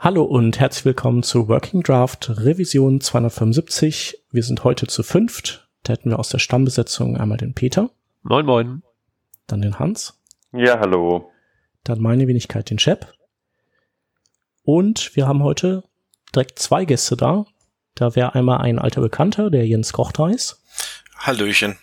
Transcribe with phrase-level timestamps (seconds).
[0.00, 4.22] Hallo und herzlich willkommen zu Working Draft Revision 275.
[4.30, 5.68] Wir sind heute zu fünft.
[5.82, 7.90] Da hätten wir aus der Stammbesetzung einmal den Peter.
[8.22, 8.82] Moin, moin.
[9.48, 10.16] Dann den Hans.
[10.52, 11.32] Ja, hallo.
[11.82, 13.00] Dann meine Wenigkeit den Chef.
[14.62, 15.82] Und wir haben heute
[16.32, 17.46] direkt zwei Gäste da.
[17.96, 20.62] Da wäre einmal ein alter Bekannter, der Jens Kochtreis.
[21.16, 21.76] Hallöchen.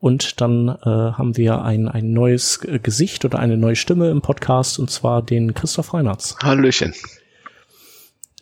[0.00, 4.80] Und dann äh, haben wir ein, ein neues Gesicht oder eine neue Stimme im Podcast,
[4.80, 6.34] und zwar den Christoph Reinhardt.
[6.42, 6.92] Hallöchen.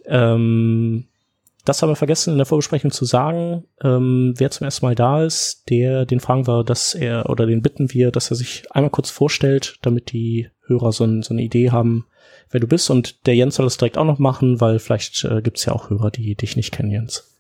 [0.07, 1.07] Ähm,
[1.64, 3.64] das haben wir vergessen in der Vorbesprechung zu sagen.
[3.82, 7.62] Ähm, wer zum ersten Mal da ist, der, den fragen wir, dass er oder den
[7.62, 11.43] bitten wir, dass er sich einmal kurz vorstellt, damit die Hörer so, ein, so eine
[11.43, 12.07] Idee haben,
[12.50, 12.90] wer du bist.
[12.90, 15.72] Und der Jens soll das direkt auch noch machen, weil vielleicht äh, gibt es ja
[15.72, 17.34] auch Hörer, die dich nicht kennen, Jens.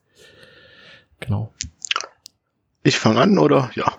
[1.20, 1.52] Genau.
[2.82, 3.70] Ich fange an, oder?
[3.74, 3.92] Ja.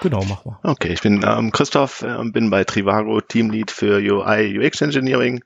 [0.00, 0.58] Genau, mach mal.
[0.62, 5.42] Okay, ich bin ähm, Christoph, äh, bin bei Trivago Teamlead für UI UX Engineering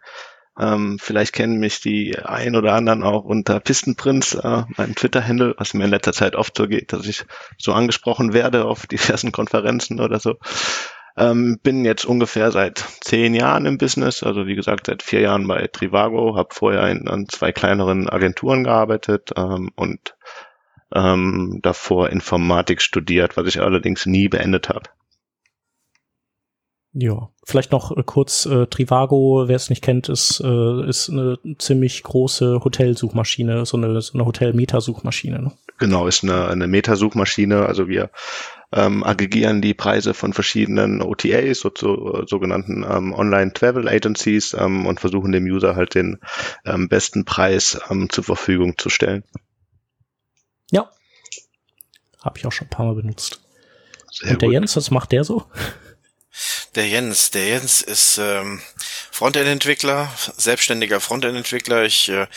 [0.59, 5.75] ähm, vielleicht kennen mich die ein oder anderen auch unter Pistenprinz, äh, mein Twitter-Handle, was
[5.75, 7.25] mir in letzter Zeit oft so geht, dass ich
[7.57, 10.37] so angesprochen werde auf diversen Konferenzen oder so.
[11.17, 15.47] Ähm, bin jetzt ungefähr seit zehn Jahren im Business, also wie gesagt seit vier Jahren
[15.49, 20.17] bei Trivago, habe vorher in, an zwei kleineren Agenturen gearbeitet ähm, und
[20.95, 24.91] ähm, davor Informatik studiert, was ich allerdings nie beendet habe.
[26.93, 31.39] Ja, vielleicht noch äh, kurz äh, Trivago, wer es nicht kennt, ist, äh, ist eine
[31.59, 35.41] ziemlich große Hotelsuchmaschine, so eine, so eine Hotel-Meta-Suchmaschine.
[35.41, 35.53] Ne?
[35.79, 37.65] Genau, ist eine, eine Meta-Suchmaschine.
[37.65, 38.11] Also wir
[38.71, 45.33] ähm, aggregieren die Preise von verschiedenen OTAs, so, so, sogenannten ähm, Online-Travel-Agencies ähm, und versuchen
[45.33, 46.19] dem User halt den
[46.67, 49.25] ähm, besten Preis ähm, zur Verfügung zu stellen.
[50.71, 50.91] Ja,
[52.23, 53.41] habe ich auch schon ein paar Mal benutzt.
[54.11, 54.53] Sehr und der gut.
[54.55, 55.45] Jens, was macht der so?
[56.79, 58.63] Der Jens, der Jens ist ähm,
[59.11, 61.83] Frontend-Entwickler, selbstständiger Frontend-Entwickler.
[61.83, 62.29] Ich äh,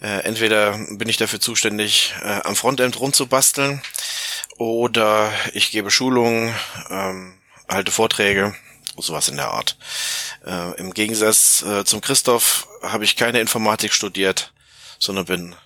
[0.00, 3.82] äh, entweder bin ich dafür zuständig, äh, am Frontend rumzubasteln,
[4.58, 6.54] oder ich gebe Schulungen,
[6.88, 7.36] ähm,
[7.68, 8.54] halte Vorträge,
[8.96, 9.76] sowas in der Art.
[10.46, 14.52] Äh, Im Gegensatz äh, zum Christoph habe ich keine Informatik studiert,
[15.00, 15.56] sondern bin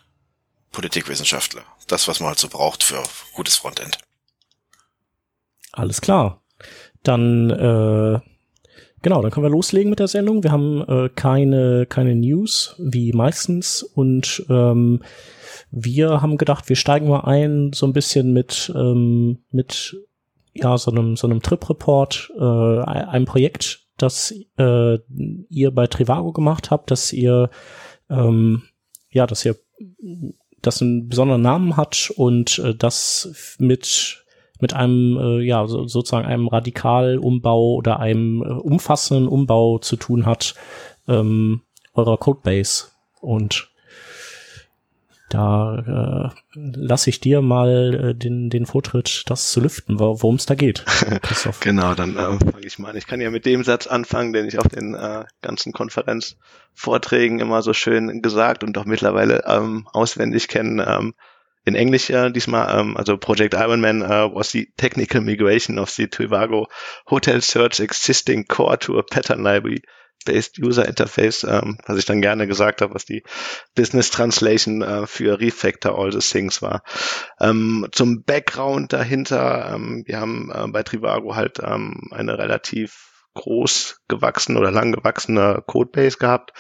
[0.73, 1.67] Politikwissenschaftler.
[1.89, 3.03] Das, was man halt so braucht für
[3.35, 3.99] gutes Frontend.
[5.73, 6.41] Alles klar.
[7.05, 8.19] Dann, äh,
[9.03, 10.43] genau, dann können wir loslegen mit der Sendung.
[10.43, 13.83] Wir haben äh, keine, keine News, wie meistens.
[13.85, 15.03] Und ähm,
[15.71, 19.97] wir haben gedacht, wir steigen mal ein, so ein bisschen mit, ähm, mit
[20.55, 24.99] ja, so einem, so einem Trip-Report, äh, einem Projekt, das äh,
[25.51, 27.51] ihr bei Trivago gemacht habt, dass ihr,
[28.09, 28.63] ähm,
[29.11, 29.57] ja, dass ihr
[30.63, 34.24] das einen besonderen Namen hat und äh, das mit
[34.61, 40.27] mit einem, äh, ja, so, sozusagen einem Radikalumbau oder einem äh, umfassenden Umbau zu tun
[40.27, 40.55] hat,
[41.09, 41.63] ähm,
[41.95, 42.87] eurer Codebase.
[43.21, 43.71] Und
[45.35, 50.47] da äh, lasse ich dir mal äh, den, den Vortritt, das zu lüften, worum es
[50.47, 50.85] da geht.
[51.61, 52.97] genau, dann äh, fange ich mal an.
[52.97, 57.63] Ich kann ja mit dem Satz anfangen, den ich auf den äh, ganzen Konferenzvorträgen immer
[57.63, 60.87] so schön gesagt und auch mittlerweile ähm, auswendig kenne.
[60.87, 61.15] Ähm,
[61.65, 66.07] in Englisch äh, diesmal, ähm, also Project Ironman uh, was the technical migration of the
[66.07, 66.67] Trivago
[67.09, 69.83] Hotel Search existing core to a pattern library
[70.25, 73.23] based user interface, ähm, was ich dann gerne gesagt habe, was die
[73.75, 76.83] Business Translation äh, für Refactor all the things war.
[77.41, 84.01] Ähm, zum Background dahinter, ähm, wir haben äh, bei Trivago halt ähm, eine relativ groß
[84.09, 86.53] gewachsene oder lang gewachsene Codebase gehabt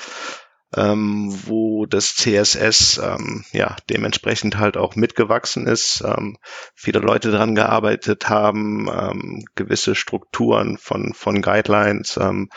[0.76, 6.38] ähm, wo das CSS ähm, ja dementsprechend halt auch mitgewachsen ist, ähm,
[6.74, 12.50] viele Leute daran gearbeitet haben, ähm, gewisse Strukturen von von Guidelines ähm,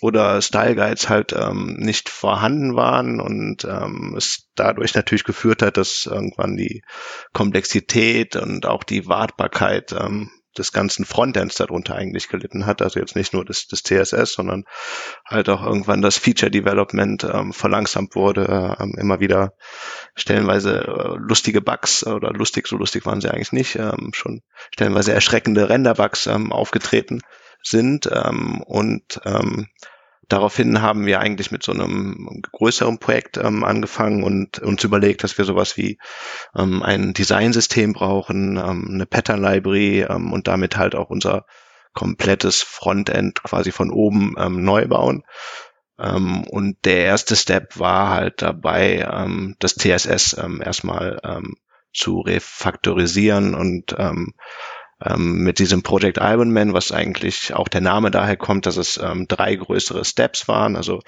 [0.00, 5.76] oder Style Guides halt ähm, nicht vorhanden waren und ähm, es dadurch natürlich geführt hat,
[5.76, 6.82] dass irgendwann die
[7.32, 12.82] Komplexität und auch die Wartbarkeit ähm, des ganzen Frontends darunter eigentlich gelitten hat.
[12.82, 14.64] Also jetzt nicht nur das, das CSS, sondern
[15.26, 19.52] halt auch irgendwann das Feature Development ähm, verlangsamt wurde, ähm, immer wieder
[20.14, 24.42] stellenweise äh, lustige Bugs oder lustig, so lustig waren sie eigentlich nicht, ähm, schon
[24.72, 27.20] stellenweise erschreckende Render-Bugs ähm, aufgetreten
[27.62, 29.68] sind ähm, und ähm,
[30.28, 35.38] Daraufhin haben wir eigentlich mit so einem größeren Projekt ähm, angefangen und uns überlegt, dass
[35.38, 35.98] wir sowas wie
[36.56, 41.46] ähm, ein Designsystem brauchen, ähm, eine Pattern Library ähm, und damit halt auch unser
[41.92, 45.22] komplettes Frontend quasi von oben ähm, neu bauen.
[45.98, 49.06] Ähm, und der erste Step war halt dabei,
[49.60, 51.20] das CSS erstmal
[51.96, 54.34] zu refaktorisieren und ähm,
[55.16, 59.54] mit diesem Project Ironman, was eigentlich auch der Name daher kommt, dass es ähm, drei
[59.54, 60.74] größere Steps waren.
[60.74, 61.00] Also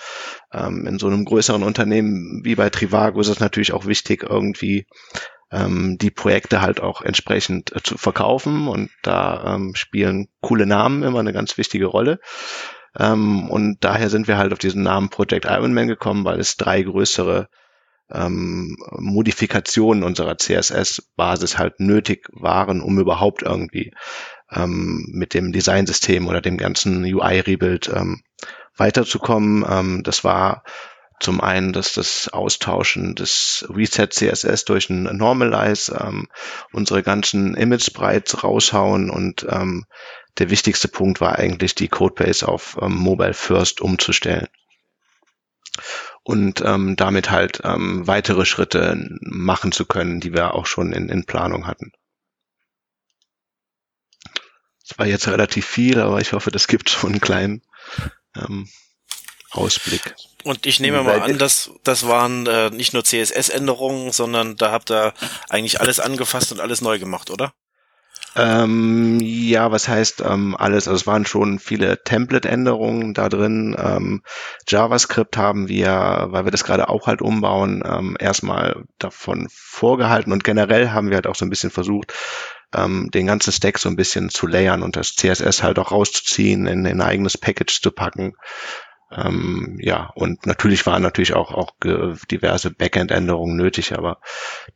[0.53, 4.87] ähm, in so einem größeren Unternehmen wie bei Trivago ist es natürlich auch wichtig, irgendwie
[5.51, 11.03] ähm, die Projekte halt auch entsprechend äh, zu verkaufen und da ähm, spielen coole Namen
[11.03, 12.21] immer eine ganz wichtige Rolle.
[12.99, 16.83] Ähm, und daher sind wir halt auf diesen Namen Project Ironman gekommen, weil es drei
[16.83, 17.49] größere
[18.13, 23.93] ähm, Modifikationen unserer CSS-Basis halt nötig waren, um überhaupt irgendwie
[24.51, 28.23] ähm, mit dem Designsystem oder dem ganzen UI-Rebuild ähm,
[28.77, 29.65] weiterzukommen.
[29.69, 30.65] Ähm, das war
[31.21, 36.29] zum einen, dass das Austauschen des Reset CSS durch ein Normalize ähm,
[36.73, 39.85] unsere ganzen Image Sprites raushauen und ähm,
[40.39, 44.47] der wichtigste Punkt war eigentlich die Codebase auf ähm, Mobile First umzustellen
[46.29, 51.09] und ähm, damit halt ähm, weitere Schritte machen zu können, die wir auch schon in,
[51.09, 51.91] in Planung hatten.
[54.87, 57.63] Das war jetzt relativ viel, aber ich hoffe, das gibt schon einen kleinen
[58.37, 58.69] ähm,
[59.53, 60.17] Ausblick.
[60.45, 64.91] Und ich nehme mal an, dass das waren äh, nicht nur CSS-Änderungen, sondern da habt
[64.91, 65.15] ihr
[65.49, 67.55] eigentlich alles angefasst und alles neu gemacht, oder?
[68.37, 70.87] Ähm, ja, was heißt ähm, alles?
[70.87, 73.77] Also es waren schon viele Template-Änderungen da drin.
[73.79, 74.23] Ähm,
[74.67, 80.45] JavaScript haben wir, weil wir das gerade auch halt umbauen, ähm, erstmal davon vorgehalten und
[80.45, 82.13] generell haben wir halt auch so ein bisschen versucht,
[82.75, 86.67] ähm, den ganzen Stack so ein bisschen zu layern und das CSS halt auch rauszuziehen,
[86.67, 88.35] in, in ein eigenes Package zu packen.
[89.11, 91.73] Ähm, ja, und natürlich waren natürlich auch, auch
[92.31, 94.21] diverse Backend-Änderungen nötig, aber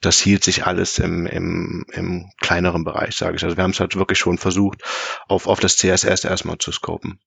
[0.00, 3.44] das hielt sich alles im, im, im kleineren Bereich, sage ich.
[3.44, 4.82] Also wir haben es halt wirklich schon versucht,
[5.28, 7.20] auf, auf das CSS erstmal zu scopen.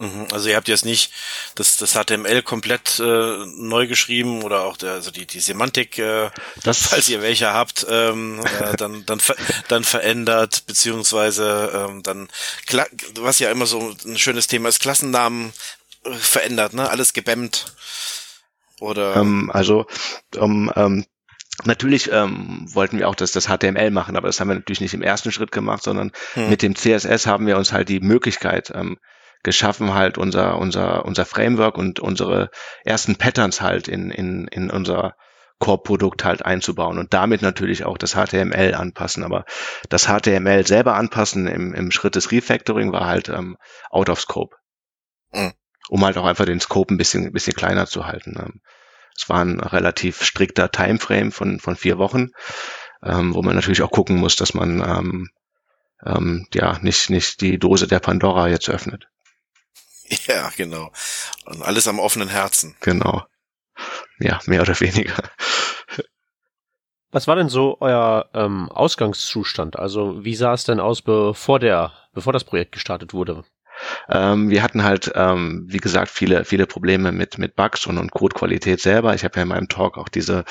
[0.00, 1.12] Mhm, also ihr habt jetzt nicht
[1.56, 6.30] das, das HTML komplett äh, neu geschrieben oder auch der, also die, die Semantik, äh,
[6.62, 9.20] das falls ihr welche habt, ähm, äh, dann, dann,
[9.66, 12.28] dann verändert, beziehungsweise ähm, dann,
[13.16, 15.52] was ja immer so ein schönes Thema ist, Klassennamen
[16.04, 16.88] verändert, ne?
[16.88, 17.74] Alles gebämmt.
[18.80, 19.16] Oder?
[19.16, 19.86] Ähm, also,
[20.36, 21.04] um, ähm,
[21.64, 24.94] Natürlich ähm, wollten wir auch das, das HTML machen, aber das haben wir natürlich nicht
[24.94, 26.50] im ersten Schritt gemacht, sondern hm.
[26.50, 28.98] mit dem CSS haben wir uns halt die Möglichkeit ähm,
[29.42, 32.50] geschaffen, halt unser, unser, unser Framework und unsere
[32.84, 35.16] ersten Patterns halt in, in, in unser
[35.58, 39.24] Core-Produkt halt einzubauen und damit natürlich auch das HTML anpassen.
[39.24, 39.44] Aber
[39.88, 43.56] das HTML selber anpassen im, im Schritt des Refactoring war halt ähm,
[43.90, 44.54] out of scope.
[45.32, 45.52] Hm
[45.88, 48.36] um halt auch einfach den Scope ein bisschen, ein bisschen kleiner zu halten.
[48.38, 48.60] Ähm,
[49.16, 52.30] es war ein relativ strikter Timeframe von, von vier Wochen,
[53.02, 55.30] ähm, wo man natürlich auch gucken muss, dass man ähm,
[56.04, 59.08] ähm, ja nicht, nicht die Dose der Pandora jetzt öffnet.
[60.26, 60.90] Ja, genau.
[61.44, 62.74] Und alles am offenen Herzen.
[62.80, 63.26] Genau.
[64.18, 65.22] Ja, mehr oder weniger.
[67.10, 69.78] Was war denn so euer ähm, Ausgangszustand?
[69.78, 73.44] Also wie sah es denn aus, bevor der, bevor das Projekt gestartet wurde?
[74.08, 78.12] Ähm, wir hatten halt, ähm, wie gesagt, viele, viele Probleme mit, mit Bugs und, und
[78.12, 79.14] Codequalität selber.
[79.14, 80.44] Ich habe ja in meinem Talk auch diese,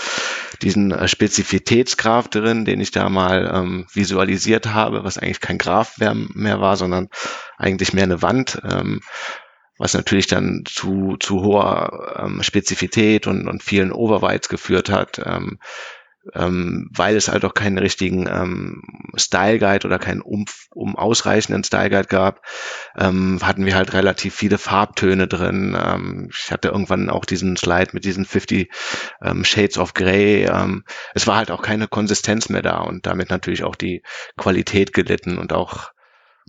[0.62, 5.98] diesen äh, Spezifitätsgraph drin, den ich da mal ähm, visualisiert habe, was eigentlich kein Graph
[5.98, 7.10] mehr, mehr war, sondern
[7.58, 8.62] eigentlich mehr eine Wand.
[8.70, 9.02] Ähm,
[9.80, 15.22] was natürlich dann zu, zu hoher ähm, Spezifität und, und vielen Overwrites geführt hat.
[15.24, 15.60] Ähm,
[16.34, 18.84] ähm, weil es halt auch keinen richtigen ähm,
[19.16, 22.42] Style Guide oder keinen um, um ausreichenden Style Guide gab,
[22.98, 25.78] ähm, hatten wir halt relativ viele Farbtöne drin.
[25.80, 28.72] Ähm, ich hatte irgendwann auch diesen Slide mit diesen 50
[29.22, 30.46] ähm, Shades of Grey.
[30.46, 34.04] Ähm, es war halt auch keine Konsistenz mehr da und damit natürlich auch die
[34.38, 35.92] Qualität gelitten und auch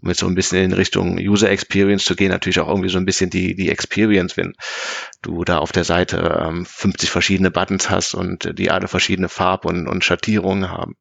[0.02, 2.98] um jetzt so ein bisschen in Richtung User Experience zu gehen, natürlich auch irgendwie so
[2.98, 4.54] ein bisschen die, die Experience, wenn
[5.22, 9.64] du da auf der Seite ähm, 50 verschiedene Buttons hast und die alle verschiedene Farb-
[9.64, 10.96] und, und Schattierungen haben.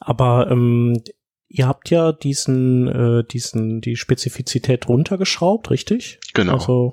[0.00, 1.02] Aber ähm,
[1.48, 6.20] ihr habt ja diesen, äh, diesen, die Spezifizität runtergeschraubt, richtig?
[6.34, 6.54] Genau.
[6.54, 6.92] Also,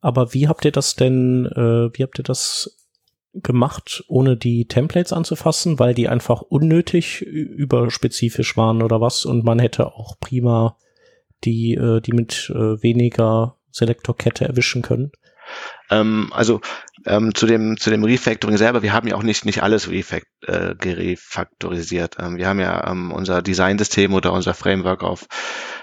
[0.00, 2.79] aber wie habt ihr das denn, äh, wie habt ihr das
[3.34, 9.58] gemacht, ohne die Templates anzufassen, weil die einfach unnötig überspezifisch waren oder was und man
[9.58, 10.76] hätte auch prima
[11.44, 15.12] die, äh, die mit äh, weniger Selektorkette erwischen können.
[15.90, 16.60] Ähm, also
[17.06, 20.26] ähm, zu dem zu dem Refactoring selber, wir haben ja auch nicht nicht alles refact,
[20.46, 22.16] äh, gerefaktorisiert.
[22.18, 25.26] Ähm, wir haben ja ähm, unser Designsystem oder unser Framework auf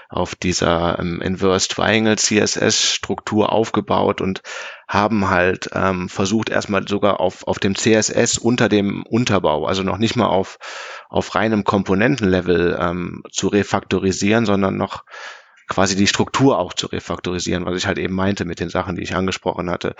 [0.08, 4.42] auf dieser ähm, Inverse Triangle CSS Struktur aufgebaut und
[4.86, 9.98] haben halt ähm, versucht erstmal sogar auf auf dem CSS unter dem Unterbau, also noch
[9.98, 10.58] nicht mal auf
[11.08, 15.04] auf reinem Komponentenlevel ähm, zu refaktorisieren, sondern noch
[15.68, 19.02] quasi die Struktur auch zu refaktorisieren, was ich halt eben meinte mit den Sachen, die
[19.02, 19.94] ich angesprochen hatte.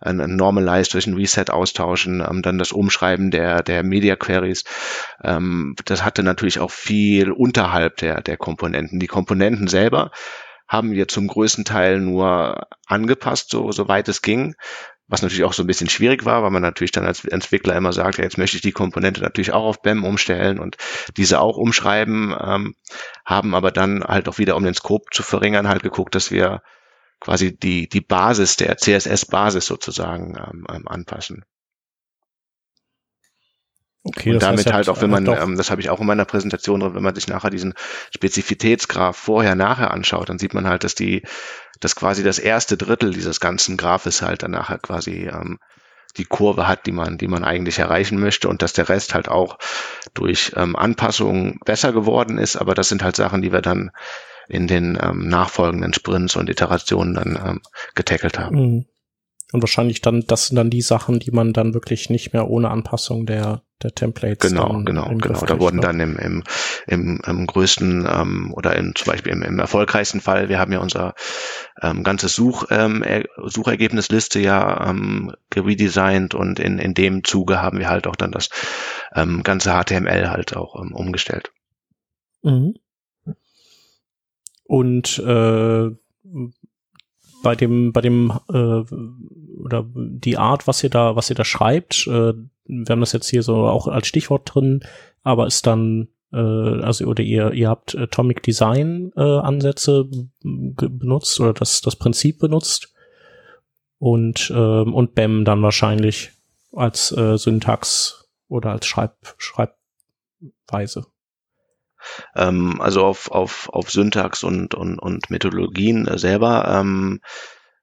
[0.00, 4.64] Ein, ein Normalize durch ein Reset austauschen, ähm, dann das Umschreiben der, der Media Queries.
[5.22, 9.00] Ähm, das hatte natürlich auch viel unterhalb der, der Komponenten.
[9.00, 10.10] Die Komponenten selber
[10.68, 14.54] haben wir zum größten Teil nur angepasst, so, so weit es ging
[15.06, 17.92] was natürlich auch so ein bisschen schwierig war, weil man natürlich dann als Entwickler immer
[17.92, 20.76] sagt, ja, jetzt möchte ich die Komponente natürlich auch auf BEM umstellen und
[21.16, 22.74] diese auch umschreiben, ähm,
[23.24, 26.62] haben aber dann halt auch wieder, um den Scope zu verringern, halt geguckt, dass wir
[27.20, 31.44] quasi die, die Basis der CSS-Basis sozusagen ähm, ähm, anpassen.
[34.06, 36.80] Okay, und damit halt auch, wenn man, ähm, das habe ich auch in meiner Präsentation
[36.80, 37.72] drin, wenn man sich nachher diesen
[38.14, 41.22] Spezifitätsgraph vorher, nachher anschaut, dann sieht man halt, dass die,
[41.80, 45.58] dass quasi das erste Drittel dieses ganzen Graphes halt dann nachher quasi ähm,
[46.18, 49.28] die Kurve hat, die man, die man eigentlich erreichen möchte und dass der Rest halt
[49.28, 49.58] auch
[50.12, 52.56] durch ähm, Anpassungen besser geworden ist.
[52.56, 53.90] Aber das sind halt Sachen, die wir dann
[54.48, 57.62] in den ähm, nachfolgenden Sprints und Iterationen dann ähm,
[57.94, 58.56] getackelt haben.
[58.56, 58.86] Mhm.
[59.52, 62.70] Und wahrscheinlich dann, das sind dann die Sachen, die man dann wirklich nicht mehr ohne
[62.70, 64.50] Anpassung der, der Templates.
[64.50, 65.40] Genau, genau, genau.
[65.46, 65.82] Da wurden ne?
[65.82, 66.44] dann im, im,
[66.86, 70.80] im, im größten ähm, oder im, zum Beispiel im, im erfolgreichsten Fall, wir haben ja
[70.80, 71.14] unser
[71.80, 73.04] ähm, ganzes Such, ähm,
[73.44, 78.48] Suchergebnisliste ja ähm, geredesigned und in, in dem Zuge haben wir halt auch dann das
[79.14, 81.52] ähm, ganze HTML halt auch ähm, umgestellt.
[82.42, 82.74] Mhm.
[84.64, 85.90] Und äh,
[87.44, 88.82] bei dem, bei dem äh,
[89.62, 92.32] oder die Art, was ihr da, was ihr da schreibt, äh,
[92.66, 94.80] wir haben das jetzt hier so auch als Stichwort drin,
[95.22, 100.08] aber ist dann äh, also oder ihr ihr habt Atomic Design äh, Ansätze
[100.42, 102.92] benutzt oder das das Prinzip benutzt
[103.98, 106.32] und ähm, und BEM dann wahrscheinlich
[106.72, 111.06] als äh, Syntax oder als Schreib Schreibweise.
[112.36, 117.20] Ähm, also auf, auf, auf Syntax und, und, und Methodologien äh, selber ähm,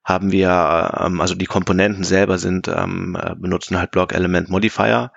[0.03, 5.11] haben wir, ähm, also die Komponenten selber sind, ähm, äh, benutzen halt Block Element Modifier,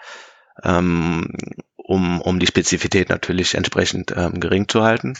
[0.62, 1.32] ähm,
[1.76, 5.14] um, um die Spezifität natürlich entsprechend ähm, gering zu halten.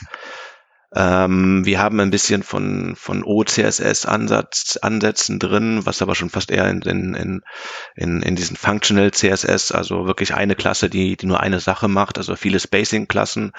[0.94, 6.70] Ähm, wir haben ein bisschen von, von OCSS-Ansatz, Ansätzen drin, was aber schon fast eher
[6.70, 7.42] in, in,
[7.96, 12.18] in, in diesen Functional CSS, also wirklich eine Klasse, die, die nur eine Sache macht,
[12.18, 13.52] also viele Spacing-Klassen.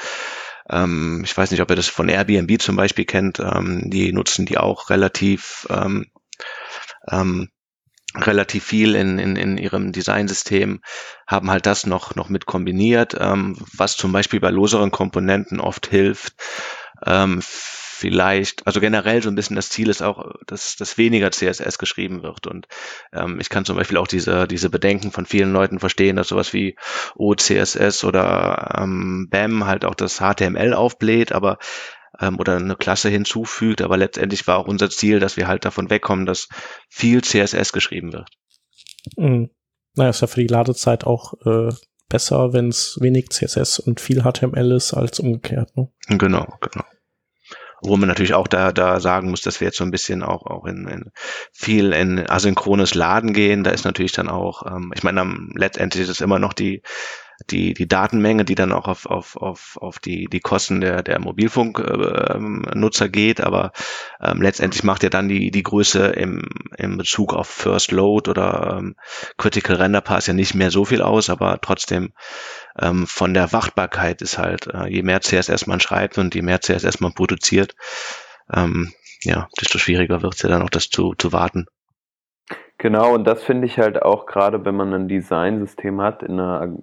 [0.70, 4.46] Ähm, ich weiß nicht, ob ihr das von Airbnb zum Beispiel kennt, ähm, die nutzen
[4.46, 6.06] die auch relativ, ähm,
[7.12, 7.50] ähm,
[8.16, 10.80] relativ viel in, in, in ihrem Designsystem,
[11.28, 15.88] haben halt das noch, noch mit kombiniert, ähm, was zum Beispiel bei loseren Komponenten oft
[15.88, 16.34] hilft,
[17.06, 21.78] ähm, vielleicht, also generell so ein bisschen das Ziel ist auch, dass, dass weniger CSS
[21.78, 22.46] geschrieben wird.
[22.46, 22.68] Und
[23.14, 26.54] ähm, ich kann zum Beispiel auch diese, diese Bedenken von vielen Leuten verstehen, dass sowas
[26.54, 26.76] wie
[27.16, 31.58] OCSS oder ähm, BAM halt auch das HTML aufbläht, aber
[32.20, 33.82] ähm, oder eine Klasse hinzufügt.
[33.82, 36.50] Aber letztendlich war auch unser Ziel, dass wir halt davon wegkommen, dass
[36.90, 38.30] viel CSS geschrieben wird.
[39.16, 39.50] Mhm.
[39.96, 41.70] Naja, ist ja für die Ladezeit auch äh,
[42.10, 45.76] besser, wenn es wenig CSS und viel HTML ist, als umgekehrt.
[45.76, 45.90] Ne?
[46.08, 46.86] Genau, genau.
[47.82, 50.46] Wo man natürlich auch da, da sagen muss, dass wir jetzt so ein bisschen auch,
[50.46, 51.12] auch in, in
[51.52, 53.64] viel in asynchrones Laden gehen.
[53.64, 56.82] Da ist natürlich dann auch, ähm, ich meine, letztendlich ist es immer noch die,
[57.50, 61.20] die, die Datenmenge, die dann auch auf, auf, auf, auf die, die Kosten der, der
[61.20, 63.72] Mobilfunknutzer ähm, geht, aber
[64.22, 68.78] ähm, letztendlich macht ja dann die, die Größe im, im Bezug auf First Load oder
[68.80, 68.96] ähm,
[69.38, 72.14] Critical Render Pass ja nicht mehr so viel aus, aber trotzdem
[72.80, 76.62] ähm, von der Wartbarkeit ist halt, äh, je mehr CSS man schreibt und je mehr
[76.62, 77.76] CSS man produziert,
[78.54, 81.66] ähm, ja, desto schwieriger wird es ja dann auch das zu, zu warten.
[82.78, 86.76] Genau, und das finde ich halt auch gerade, wenn man ein Designsystem hat, in einer,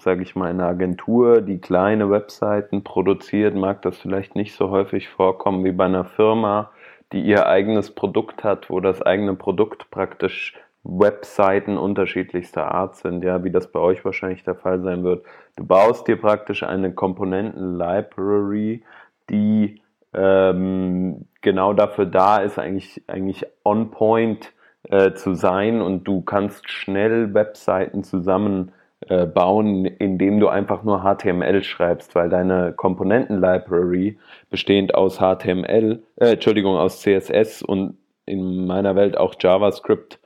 [0.00, 4.70] sage ich mal, in einer Agentur, die kleine Webseiten produziert, mag das vielleicht nicht so
[4.70, 6.70] häufig vorkommen wie bei einer Firma,
[7.12, 13.44] die ihr eigenes Produkt hat, wo das eigene Produkt praktisch Webseiten unterschiedlichster Art sind, ja,
[13.44, 15.26] wie das bei euch wahrscheinlich der Fall sein wird.
[15.56, 18.82] Du baust dir praktisch eine Komponenten-Library,
[19.28, 19.82] die
[20.14, 24.53] ähm, genau dafür da ist, eigentlich, eigentlich on point
[24.90, 31.62] äh, zu sein und du kannst schnell Webseiten zusammenbauen, äh, indem du einfach nur HTML
[31.62, 34.18] schreibst, weil deine Komponenten-Library
[34.50, 40.18] bestehend aus HTML, äh, Entschuldigung, aus CSS und in meiner Welt auch JavaScript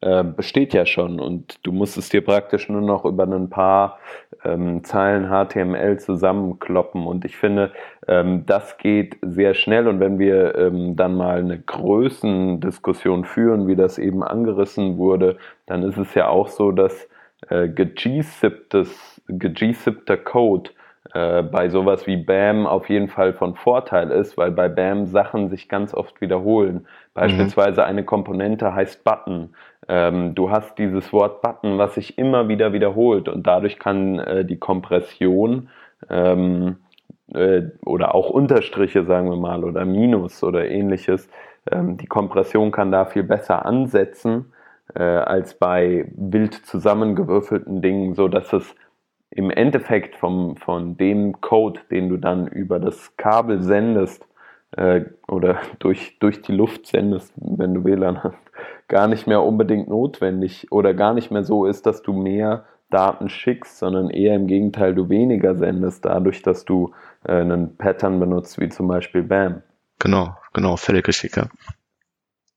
[0.00, 3.98] äh, besteht ja schon und du musst es dir praktisch nur noch über ein paar
[4.44, 7.06] ähm, Zeilen HTML zusammenkloppen.
[7.06, 7.72] Und ich finde,
[8.06, 9.88] ähm, das geht sehr schnell.
[9.88, 15.82] Und wenn wir ähm, dann mal eine Größendiskussion führen, wie das eben angerissen wurde, dann
[15.82, 17.08] ist es ja auch so, dass
[17.48, 18.86] äh, gegzippter
[20.16, 20.70] Code
[21.14, 25.48] äh, bei sowas wie BAM auf jeden Fall von Vorteil ist, weil bei BAM Sachen
[25.48, 26.86] sich ganz oft wiederholen.
[27.14, 27.86] Beispielsweise mhm.
[27.86, 29.54] eine Komponente heißt Button.
[29.88, 34.44] Ähm, du hast dieses Wort Button, was sich immer wieder wiederholt und dadurch kann äh,
[34.44, 35.68] die Kompression
[36.10, 36.78] ähm,
[37.32, 41.28] äh, oder auch Unterstriche, sagen wir mal, oder Minus oder ähnliches,
[41.70, 44.52] ähm, die Kompression kann da viel besser ansetzen
[44.94, 48.74] äh, als bei wild zusammengewürfelten Dingen, so dass es
[49.34, 54.26] im Endeffekt vom, von dem Code, den du dann über das Kabel sendest
[54.76, 58.38] äh, oder durch, durch die Luft sendest, wenn du WLAN hast,
[58.88, 63.28] gar nicht mehr unbedingt notwendig oder gar nicht mehr so ist, dass du mehr Daten
[63.28, 66.92] schickst, sondern eher im Gegenteil du weniger sendest, dadurch, dass du
[67.24, 69.62] äh, einen Pattern benutzt, wie zum Beispiel BAM.
[69.98, 71.48] Genau, genau, völlig richtig, ja.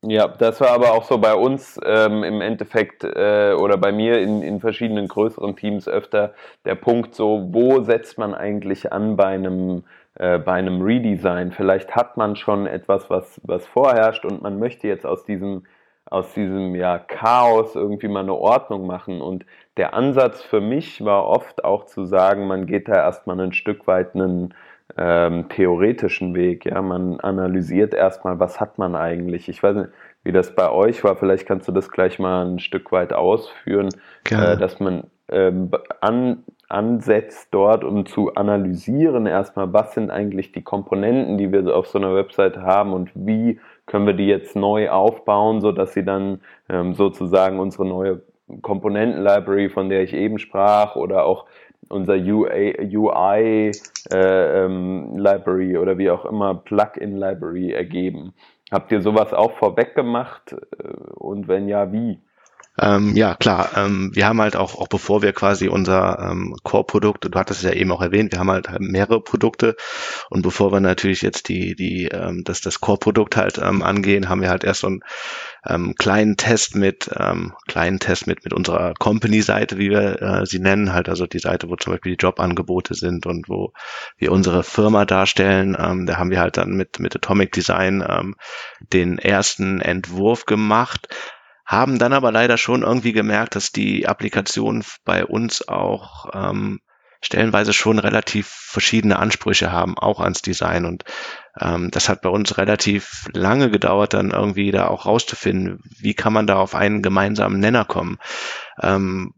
[0.09, 4.21] Ja, das war aber auch so bei uns ähm, im Endeffekt äh, oder bei mir
[4.21, 6.33] in, in verschiedenen größeren Teams öfter
[6.63, 9.83] der Punkt so, wo setzt man eigentlich an bei einem,
[10.15, 11.51] äh, bei einem Redesign?
[11.51, 15.65] Vielleicht hat man schon etwas, was, was vorherrscht und man möchte jetzt aus diesem,
[16.05, 19.19] aus diesem ja, Chaos irgendwie mal eine Ordnung machen.
[19.19, 19.45] Und
[19.75, 23.87] der Ansatz für mich war oft auch zu sagen, man geht da erstmal ein Stück
[23.87, 24.53] weit einen,
[24.97, 26.65] ähm, theoretischen Weg.
[26.65, 29.47] Ja, man analysiert erstmal, was hat man eigentlich.
[29.49, 29.89] Ich weiß nicht,
[30.23, 31.15] wie das bei euch war.
[31.15, 33.89] Vielleicht kannst du das gleich mal ein Stück weit ausführen,
[34.29, 40.63] äh, dass man ähm, an, ansetzt dort, um zu analysieren erstmal, was sind eigentlich die
[40.63, 44.89] Komponenten, die wir auf so einer Website haben und wie können wir die jetzt neu
[44.89, 48.21] aufbauen, so dass sie dann ähm, sozusagen unsere neue
[48.61, 51.45] Komponenten-Library, von der ich eben sprach, oder auch
[51.89, 53.71] unser UA, UI
[54.11, 58.33] äh, ähm, Library oder wie auch immer Plugin Library ergeben.
[58.71, 62.19] Habt ihr sowas auch vorweg gemacht äh, und wenn ja, wie?
[62.79, 63.71] Ähm, ja, klar.
[63.75, 67.65] Ähm, wir haben halt auch, auch bevor wir quasi unser ähm, Core-Produkt, du hattest es
[67.65, 69.75] ja eben auch erwähnt, wir haben halt mehrere Produkte
[70.29, 74.41] und bevor wir natürlich jetzt die, die, ähm, das, das Core-Produkt halt ähm, angehen, haben
[74.41, 74.99] wir halt erst so einen
[75.65, 80.59] ähm, kleinen Test mit, ähm, kleinen Test mit, mit unserer Company-Seite, wie wir äh, sie
[80.59, 83.73] nennen, halt also die Seite, wo zum Beispiel die Jobangebote sind und wo
[84.17, 85.75] wir unsere Firma darstellen.
[85.79, 88.35] Ähm, da haben wir halt dann mit, mit Atomic Design ähm,
[88.93, 91.07] den ersten Entwurf gemacht
[91.67, 96.79] haben dann aber leider schon irgendwie gemerkt, dass die Applikationen bei uns auch ähm,
[97.21, 100.85] stellenweise schon relativ verschiedene Ansprüche haben, auch ans Design.
[100.85, 101.03] Und
[101.59, 106.31] ähm, das hat bei uns relativ lange gedauert, dann irgendwie da auch rauszufinden, wie kann
[106.31, 108.17] man da auf einen gemeinsamen Nenner kommen.
[108.81, 109.33] Ähm,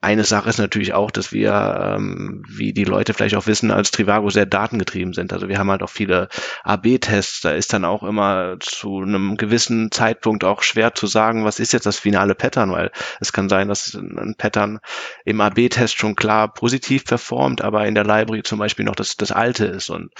[0.00, 3.90] eine Sache ist natürlich auch, dass wir, ähm, wie die Leute vielleicht auch wissen, als
[3.90, 5.32] Trivago sehr datengetrieben sind.
[5.32, 6.28] Also wir haben halt auch viele
[6.62, 7.40] AB-Tests.
[7.40, 11.72] Da ist dann auch immer zu einem gewissen Zeitpunkt auch schwer zu sagen, was ist
[11.72, 14.78] jetzt das finale Pattern, weil es kann sein, dass ein Pattern
[15.24, 19.32] im AB-Test schon klar positiv performt, aber in der Library zum Beispiel noch das, das
[19.32, 19.90] alte ist.
[19.90, 20.12] Und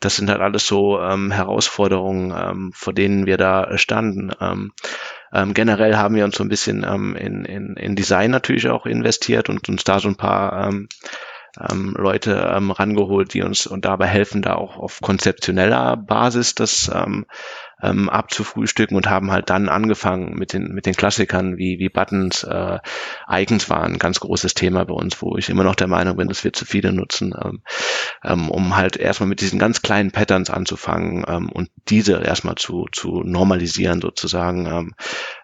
[0.00, 4.32] das sind halt alles so ähm, Herausforderungen, ähm, vor denen wir da standen.
[4.38, 4.72] Ähm,
[5.34, 8.86] ähm, generell haben wir uns so ein bisschen ähm, in, in, in Design natürlich auch
[8.86, 10.88] investiert und uns da so ein paar ähm,
[11.60, 16.90] ähm, Leute ähm, rangeholt, die uns und dabei helfen, da auch auf konzeptioneller Basis das
[16.92, 17.26] ähm,
[17.84, 22.42] ähm, abzufrühstücken und haben halt dann angefangen mit den mit den Klassikern wie wie Buttons,
[22.44, 22.78] äh,
[23.28, 26.28] Icons waren ein ganz großes Thema bei uns, wo ich immer noch der Meinung bin,
[26.28, 27.62] dass wir zu viele nutzen, ähm,
[28.24, 32.86] ähm, um halt erstmal mit diesen ganz kleinen Patterns anzufangen ähm, und diese erstmal zu
[32.92, 34.94] zu normalisieren sozusagen, ähm,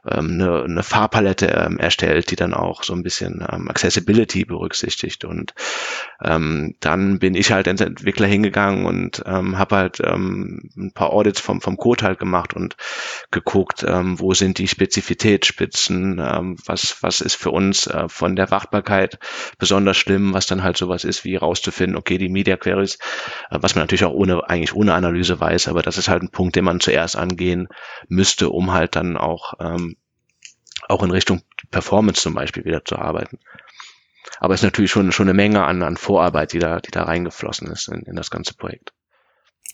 [0.07, 5.25] ähm, eine, eine Farbpalette ähm, erstellt, die dann auch so ein bisschen ähm, Accessibility berücksichtigt.
[5.25, 5.55] Und
[6.23, 11.11] ähm, dann bin ich halt als Entwickler hingegangen und ähm, habe halt ähm, ein paar
[11.11, 12.77] Audits vom vom Code halt gemacht und
[13.31, 18.51] geguckt, ähm, wo sind die Spezifitätsspitzen, ähm, was, was ist für uns äh, von der
[18.51, 19.19] Wartbarkeit
[19.59, 22.99] besonders schlimm, was dann halt sowas ist, wie rauszufinden, okay, die Media Queries,
[23.51, 26.31] äh, was man natürlich auch ohne, eigentlich ohne Analyse weiß, aber das ist halt ein
[26.31, 27.69] Punkt, den man zuerst angehen
[28.09, 29.90] müsste, um halt dann auch, ähm,
[30.91, 33.39] auch in Richtung Performance zum Beispiel wieder zu arbeiten.
[34.39, 37.05] Aber es ist natürlich schon, schon eine Menge an, an Vorarbeit, die da, die da
[37.05, 38.93] reingeflossen ist in, in das ganze Projekt.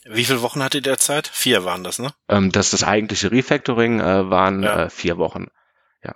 [0.05, 1.27] Wie viele Wochen hatte der Zeit?
[1.27, 2.13] Vier waren das, ne?
[2.29, 4.85] Ähm, das das eigentliche Refactoring äh, waren ja.
[4.85, 5.47] äh, vier Wochen.
[6.05, 6.15] Ja.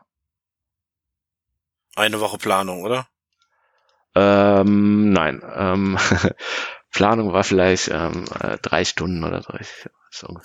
[1.96, 3.08] Eine Woche Planung, oder?
[4.14, 5.42] Ähm, nein.
[5.54, 5.98] Ähm,
[6.92, 9.42] Planung war vielleicht ähm, äh, drei Stunden oder
[10.10, 10.28] so.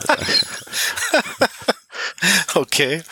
[2.56, 3.04] Okay.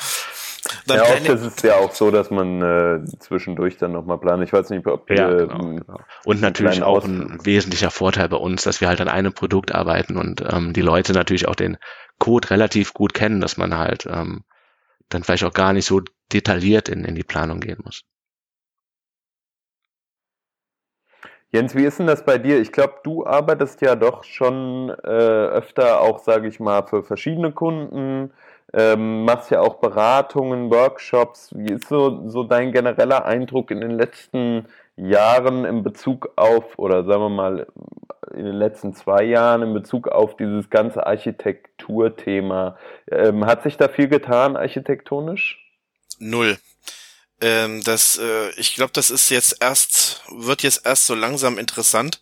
[0.88, 4.44] Dann ja, oft ist es ja auch so, dass man äh, zwischendurch dann nochmal plant.
[4.44, 6.00] Ich weiß nicht, ob ja, äh, genau, genau.
[6.24, 10.18] Und natürlich auch ein wesentlicher Vorteil bei uns, dass wir halt an einem Produkt arbeiten
[10.18, 11.78] und ähm, die Leute natürlich auch den
[12.18, 14.44] Code relativ gut kennen, dass man halt ähm,
[15.10, 18.04] dann vielleicht auch gar nicht so detailliert in, in die Planung gehen muss.
[21.52, 22.60] Jens, wie ist denn das bei dir?
[22.60, 27.52] Ich glaube, du arbeitest ja doch schon äh, öfter auch, sage ich mal, für verschiedene
[27.52, 28.32] Kunden,
[28.74, 31.50] ähm, machst ja auch Beratungen, Workshops.
[31.56, 37.04] Wie ist so, so dein genereller Eindruck in den letzten Jahren in Bezug auf, oder
[37.06, 37.68] sagen wir mal,
[38.36, 42.78] in den letzten zwei Jahren in Bezug auf dieses ganze Architekturthema?
[43.12, 45.60] Ähm, hat sich da viel getan architektonisch?
[46.20, 46.58] Null.
[47.42, 52.22] Ähm, das, äh, ich glaube, das ist jetzt erst, wird jetzt erst so langsam interessant.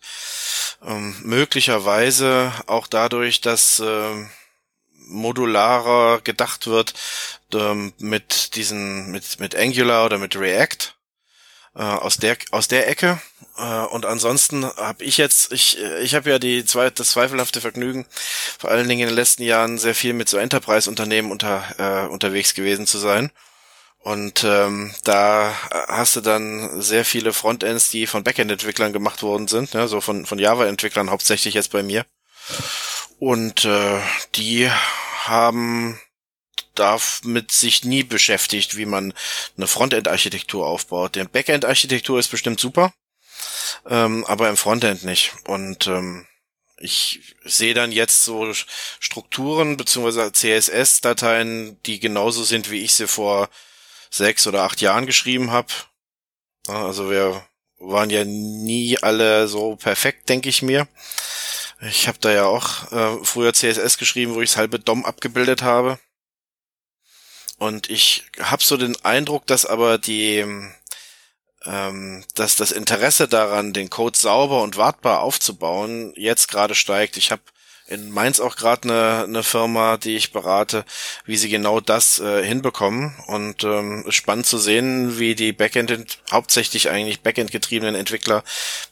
[0.84, 4.26] Ähm, möglicherweise auch dadurch, dass äh,
[5.12, 6.94] modularer gedacht wird
[7.54, 10.94] ähm, mit diesen, mit, mit Angular oder mit React
[11.74, 13.20] äh, aus der aus der Ecke
[13.58, 18.06] äh, und ansonsten habe ich jetzt ich ich habe ja die zwei, das zweifelhafte Vergnügen
[18.58, 22.08] vor allen Dingen in den letzten Jahren sehr viel mit so Enterprise Unternehmen unter äh,
[22.08, 23.30] unterwegs gewesen zu sein
[24.02, 29.74] und ähm, da hast du dann sehr viele Frontends, die von Backend-Entwicklern gemacht worden sind,
[29.74, 32.04] ne, so von, von Java-Entwicklern hauptsächlich jetzt bei mir.
[33.18, 34.00] Und äh,
[34.34, 34.70] die
[35.24, 36.00] haben
[36.74, 39.12] damit sich nie beschäftigt, wie man
[39.56, 41.16] eine Frontend-Architektur aufbaut.
[41.16, 42.92] Die Backend-Architektur ist bestimmt super,
[43.88, 45.34] ähm, aber im Frontend nicht.
[45.46, 46.26] Und ähm,
[46.78, 48.52] ich sehe dann jetzt so
[48.98, 53.48] Strukturen beziehungsweise CSS-Dateien, die genauso sind, wie ich sie vor
[54.10, 55.72] sechs oder acht Jahren geschrieben habe.
[56.66, 57.46] Also wir
[57.78, 60.88] waren ja nie alle so perfekt, denke ich mir.
[61.84, 65.62] Ich habe da ja auch äh, früher CSS geschrieben, wo ich das halbe DOM abgebildet
[65.62, 65.98] habe.
[67.58, 70.44] Und ich habe so den Eindruck, dass aber die,
[71.64, 77.16] ähm, dass das Interesse daran, den Code sauber und wartbar aufzubauen, jetzt gerade steigt.
[77.16, 77.42] Ich habe
[77.88, 80.84] in Mainz auch gerade eine, eine Firma, die ich berate,
[81.24, 83.16] wie sie genau das äh, hinbekommen.
[83.26, 88.44] Und ähm, spannend zu sehen, wie die Backend, hauptsächlich eigentlich Backend getriebenen Entwickler,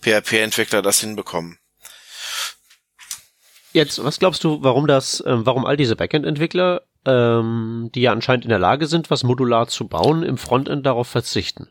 [0.03, 1.61] PHP-Entwickler das hinbekommen.
[3.73, 8.45] Jetzt, was glaubst du, warum das, ähm, warum all diese Backend-Entwickler, ähm, die ja anscheinend
[8.45, 11.69] in der Lage sind, was modular zu bauen, im Frontend darauf verzichten?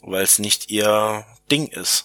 [0.00, 2.04] Weil es nicht ihr Ding ist.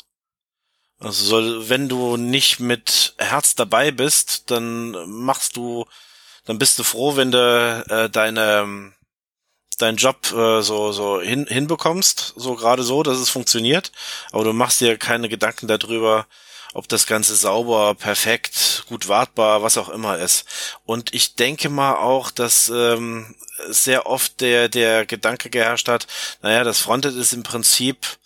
[0.99, 5.85] Also soll, wenn du nicht mit Herz dabei bist, dann machst du,
[6.45, 8.93] dann bist du froh, wenn du äh, deine
[9.77, 13.91] deinen Job äh, so so hin, hinbekommst, so gerade so, dass es funktioniert,
[14.31, 16.25] aber du machst dir keine Gedanken darüber,
[16.77, 20.45] ob das Ganze sauber, perfekt, gut wartbar, was auch immer ist.
[20.85, 23.35] Und ich denke mal auch, dass ähm,
[23.67, 26.05] sehr oft der der Gedanke geherrscht hat,
[26.43, 28.19] naja, das Frontend ist im Prinzip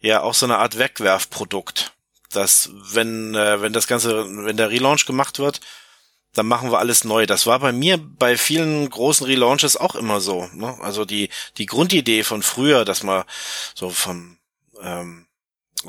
[0.00, 1.92] ja auch so eine Art Wegwerfprodukt
[2.30, 5.60] dass wenn äh, wenn das ganze wenn der Relaunch gemacht wird,
[6.34, 7.26] dann machen wir alles neu.
[7.26, 10.48] Das war bei mir bei vielen großen Relaunches auch immer so.
[10.52, 10.76] Ne?
[10.82, 13.24] Also die die Grundidee von früher, dass man
[13.74, 14.38] so vom
[14.82, 15.27] ähm,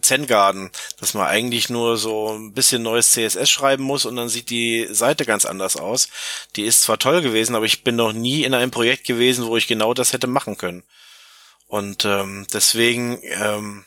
[0.01, 4.29] Zen Garden, dass man eigentlich nur so ein bisschen neues CSS schreiben muss und dann
[4.29, 6.09] sieht die Seite ganz anders aus.
[6.55, 9.57] Die ist zwar toll gewesen, aber ich bin noch nie in einem Projekt gewesen, wo
[9.57, 10.83] ich genau das hätte machen können.
[11.67, 13.85] Und ähm, deswegen ähm,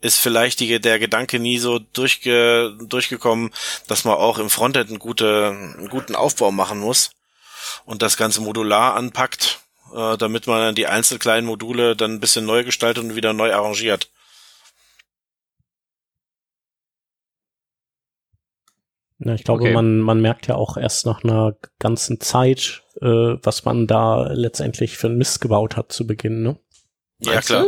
[0.00, 3.50] ist vielleicht die, der Gedanke nie so durchge, durchgekommen,
[3.86, 7.12] dass man auch im Frontend einen, gute, einen guten Aufbau machen muss
[7.84, 9.60] und das Ganze modular anpackt,
[9.94, 13.32] äh, damit man dann die einzelnen kleinen Module dann ein bisschen neu gestaltet und wieder
[13.32, 14.10] neu arrangiert.
[19.24, 19.72] Ja, ich glaube, okay.
[19.72, 23.06] man, man merkt ja auch erst nach einer ganzen Zeit, äh,
[23.42, 26.58] was man da letztendlich für einen Mist gebaut hat zu Beginn, ne?
[27.20, 27.66] Ja, klar.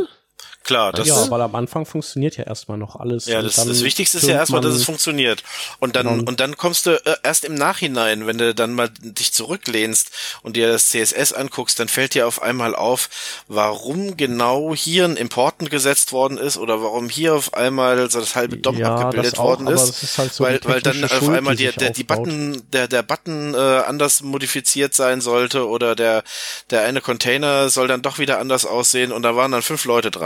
[0.66, 3.26] Klar, das ja, weil am Anfang funktioniert ja erstmal noch alles.
[3.26, 5.44] Ja, das, das Wichtigste ist ja erstmal, dass es funktioniert.
[5.78, 6.28] Und dann genau.
[6.28, 10.10] und dann kommst du äh, erst im Nachhinein, wenn du dann mal dich zurücklehnst
[10.42, 13.08] und dir das CSS anguckst, dann fällt dir auf einmal auf,
[13.46, 18.34] warum genau hier ein Importen gesetzt worden ist oder warum hier auf einmal so das
[18.34, 21.38] halbe DOM ja, abgebildet auch, worden ist, ist halt so weil weil dann auf Schuld,
[21.38, 26.24] einmal die, der die Button der der Button äh, anders modifiziert sein sollte oder der
[26.70, 30.10] der eine Container soll dann doch wieder anders aussehen und da waren dann fünf Leute
[30.10, 30.25] dran.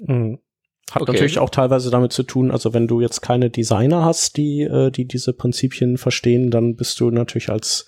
[0.00, 0.38] Mhm.
[0.90, 1.12] Hat okay.
[1.12, 4.90] natürlich auch teilweise damit zu tun, also wenn du jetzt keine Designer hast, die, äh,
[4.90, 7.86] die diese Prinzipien verstehen, dann bist du natürlich als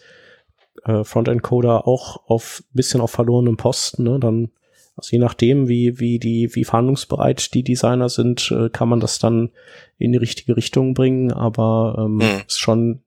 [0.85, 4.21] äh, Frontend-Coder auch auf bisschen auf verlorenem Posten, ne?
[4.21, 4.51] Dann,
[4.97, 9.19] also je nachdem, wie, wie die, wie verhandlungsbereit die Designer sind, äh, kann man das
[9.19, 9.51] dann
[9.99, 12.43] in die richtige Richtung bringen, aber ähm, mhm.
[12.47, 13.03] ist schon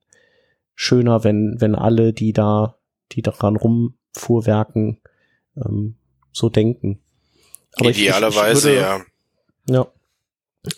[0.74, 2.78] schöner, wenn, wenn alle, die da,
[3.14, 5.00] die daran rumfuhrwerken,
[5.56, 5.96] ähm,
[6.34, 7.00] so denken.
[7.78, 9.06] Aber Idealerweise, ich, ich würde,
[9.68, 9.76] ja.
[9.76, 9.88] Ja.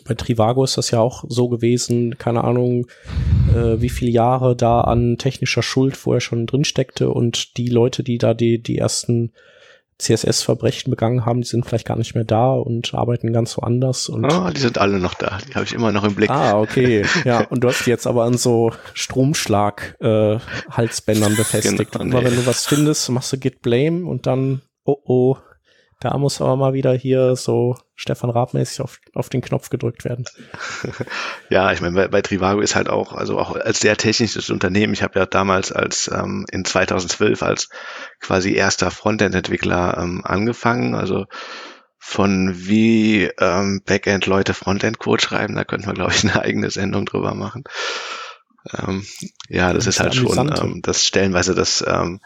[0.05, 2.87] Bei Trivago ist das ja auch so gewesen, keine Ahnung,
[3.55, 8.03] äh, wie viele Jahre da an technischer Schuld vorher schon drin steckte und die Leute,
[8.03, 9.31] die da die, die ersten
[9.99, 14.09] CSS-Verbrechen begangen haben, die sind vielleicht gar nicht mehr da und arbeiten ganz woanders.
[14.09, 15.39] Und oh, die sind alle noch da.
[15.47, 16.29] Die habe ich immer noch im Blick.
[16.29, 17.03] Ah, okay.
[17.25, 20.37] Ja, und du hast die jetzt aber an so Stromschlag äh,
[20.69, 21.93] Halsbändern befestigt.
[21.93, 22.27] Genau, und immer nee.
[22.27, 25.37] wenn du was findest, machst du Git Blame und dann, oh oh,
[25.99, 30.25] da muss aber mal wieder hier so Stefan Raab-mäßig auf, auf den Knopf gedrückt werden.
[31.49, 34.91] Ja, ich meine, bei, bei Trivago ist halt auch, also auch als sehr technisches Unternehmen,
[34.91, 37.69] ich habe ja damals als ähm, in 2012 als
[38.19, 41.25] quasi erster Frontend-Entwickler ähm, angefangen, also
[41.97, 47.33] von wie ähm, Backend-Leute Frontend-Code schreiben, da könnten wir, glaube ich, eine eigene Sendung drüber
[47.33, 47.63] machen.
[48.77, 49.05] Ähm,
[49.47, 52.19] ja, das, Das ist ist halt schon, ähm, das stellenweise das ähm,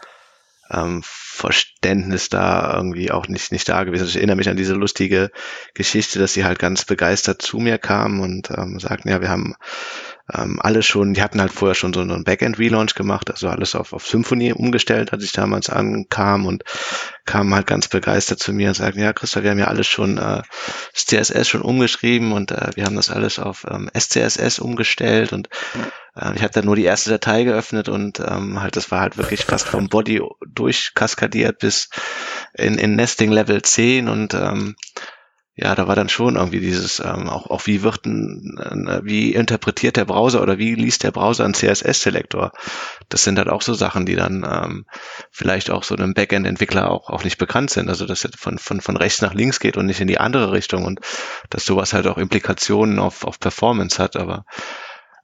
[0.70, 1.02] ähm,
[1.34, 4.06] Verständnis da irgendwie auch nicht, nicht da gewesen.
[4.06, 5.30] Ich erinnere mich an diese lustige
[5.72, 9.54] Geschichte, dass sie halt ganz begeistert zu mir kamen und ähm, sagten, ja, wir haben
[10.32, 13.92] ähm, alle schon, die hatten halt vorher schon so einen Backend-Relaunch gemacht, also alles auf,
[13.92, 16.64] auf Symfony umgestellt, als ich damals ankam und
[17.24, 20.18] kamen halt ganz begeistert zu mir und sagten, ja, Christoph, wir haben ja alles schon
[20.18, 20.42] äh,
[20.92, 25.48] das CSS schon umgeschrieben und äh, wir haben das alles auf ähm, SCSS umgestellt und
[26.16, 29.18] äh, ich habe dann nur die erste Datei geöffnet und ähm, halt, das war halt
[29.18, 31.88] wirklich fast vom Body durchkaskadiert bis
[32.54, 34.76] in, in Nesting Level 10 und ähm,
[35.54, 38.56] ja, da war dann schon irgendwie dieses, ähm, auch, auch wie wird ein,
[38.88, 42.52] äh, wie interpretiert der Browser oder wie liest der Browser einen CSS-Selektor?
[43.10, 44.86] Das sind halt auch so Sachen, die dann ähm,
[45.30, 47.90] vielleicht auch so einem Backend-Entwickler auch, auch nicht bekannt sind.
[47.90, 50.52] Also dass er von, von, von rechts nach links geht und nicht in die andere
[50.52, 51.00] Richtung und
[51.50, 54.16] dass sowas halt auch Implikationen auf, auf Performance hat.
[54.16, 54.46] Aber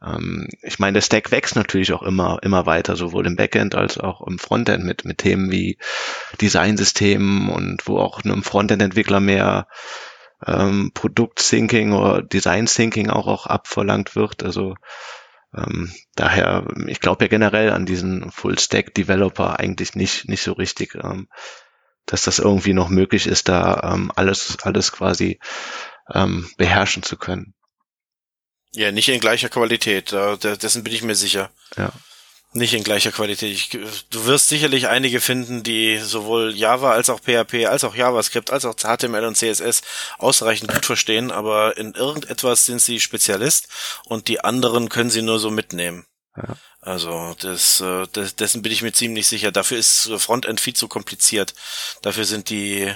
[0.05, 3.97] ähm, ich meine, der Stack wächst natürlich auch immer, immer weiter, sowohl im Backend als
[3.97, 5.79] auch im Frontend mit, mit Themen wie
[6.43, 9.67] Designsystemen und wo auch einem Frontend-Entwickler mehr
[10.46, 14.42] ähm, Produkt-Thinking oder Design-Thinking auch, auch abverlangt wird.
[14.42, 14.74] Also
[15.57, 21.29] ähm, daher, ich glaube ja generell an diesen Full-Stack-Developer eigentlich nicht, nicht so richtig, ähm,
[22.07, 25.40] dass das irgendwie noch möglich ist, da ähm, alles, alles quasi
[26.12, 27.55] ähm, beherrschen zu können.
[28.72, 31.51] Ja, nicht in gleicher Qualität, da, dessen bin ich mir sicher.
[31.77, 31.90] Ja.
[32.55, 33.53] Nicht in gleicher Qualität.
[33.53, 38.51] Ich, du wirst sicherlich einige finden, die sowohl Java als auch PHP, als auch JavaScript,
[38.51, 39.83] als auch HTML und CSS
[40.17, 43.69] ausreichend gut verstehen, aber in irgendetwas sind sie Spezialist
[44.07, 46.07] und die anderen können sie nur so mitnehmen.
[46.37, 46.57] Ja.
[46.81, 49.53] Also das, äh, das, dessen bin ich mir ziemlich sicher.
[49.53, 51.55] Dafür ist Frontend viel zu kompliziert.
[52.01, 52.93] Dafür sind die,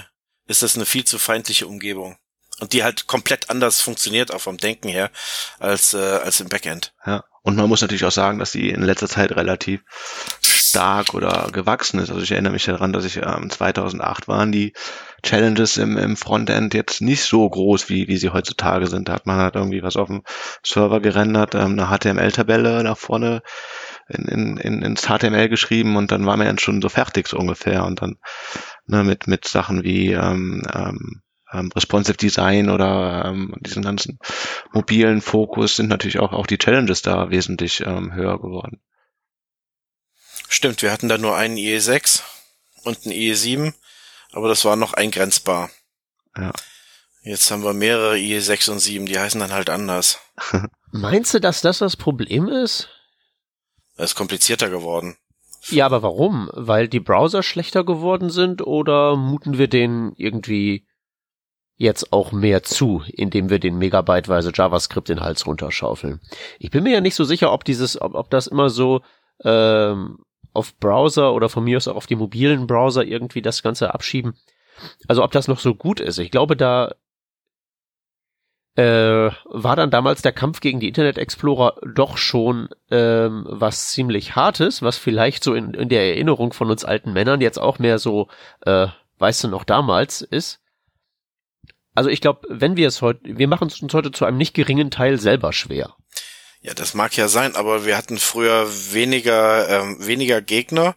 [0.47, 2.17] ist das eine viel zu feindliche Umgebung.
[2.59, 5.11] Und die halt komplett anders funktioniert, auch vom Denken her,
[5.59, 6.93] als, äh, als im Backend.
[7.05, 7.23] Ja.
[7.43, 9.81] Und man muss natürlich auch sagen, dass die in letzter Zeit relativ
[10.41, 12.09] stark oder gewachsen ist.
[12.09, 14.73] Also ich erinnere mich daran, dass ich ähm, 2008 waren die
[15.23, 19.09] Challenges im, im Frontend jetzt nicht so groß, wie, wie sie heutzutage sind.
[19.09, 20.23] Da hat man halt irgendwie was auf dem
[20.63, 23.41] Server gerendert, ähm, eine HTML-Tabelle nach vorne
[24.07, 27.37] in, in, in, ins HTML geschrieben und dann war man ja schon so fertig so
[27.37, 27.85] ungefähr.
[27.85, 28.17] Und dann
[28.85, 31.22] ne, mit, mit Sachen wie ähm, ähm,
[31.53, 34.19] ähm, Responsive Design oder ähm, diesen ganzen
[34.71, 38.81] mobilen Fokus sind natürlich auch, auch die Challenges da wesentlich ähm, höher geworden.
[40.49, 42.21] Stimmt, wir hatten da nur einen IE6
[42.83, 43.73] und einen IE7,
[44.31, 45.69] aber das war noch eingrenzbar.
[46.37, 46.51] Ja.
[47.21, 50.19] Jetzt haben wir mehrere IE6 und 7, die heißen dann halt anders.
[50.91, 52.89] Meinst du, dass das das Problem ist?
[53.95, 55.15] Das ist komplizierter geworden.
[55.69, 56.49] Ja, aber warum?
[56.53, 60.85] Weil die Browser schlechter geworden sind oder muten wir denen irgendwie
[61.75, 66.19] jetzt auch mehr zu, indem wir den megabyteweise JavaScript den Hals runterschaufeln?
[66.59, 69.01] Ich bin mir ja nicht so sicher, ob dieses, ob, ob das immer so
[69.43, 70.19] ähm,
[70.53, 74.35] auf Browser oder von mir aus auch auf die mobilen Browser irgendwie das Ganze abschieben.
[75.07, 76.19] Also ob das noch so gut ist.
[76.19, 76.93] Ich glaube, da
[78.75, 84.35] äh, war dann damals der Kampf gegen die Internet Explorer doch schon ähm, was ziemlich
[84.35, 87.99] Hartes, was vielleicht so in, in der Erinnerung von uns alten Männern jetzt auch mehr
[87.99, 88.29] so,
[88.61, 88.87] äh,
[89.19, 90.62] weißt du noch damals ist.
[91.93, 94.53] Also ich glaube, wenn wir es heute, wir machen es uns heute zu einem nicht
[94.53, 95.95] geringen Teil selber schwer.
[96.61, 100.95] Ja, das mag ja sein, aber wir hatten früher weniger, ähm, weniger Gegner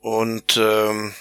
[0.00, 1.14] und ähm,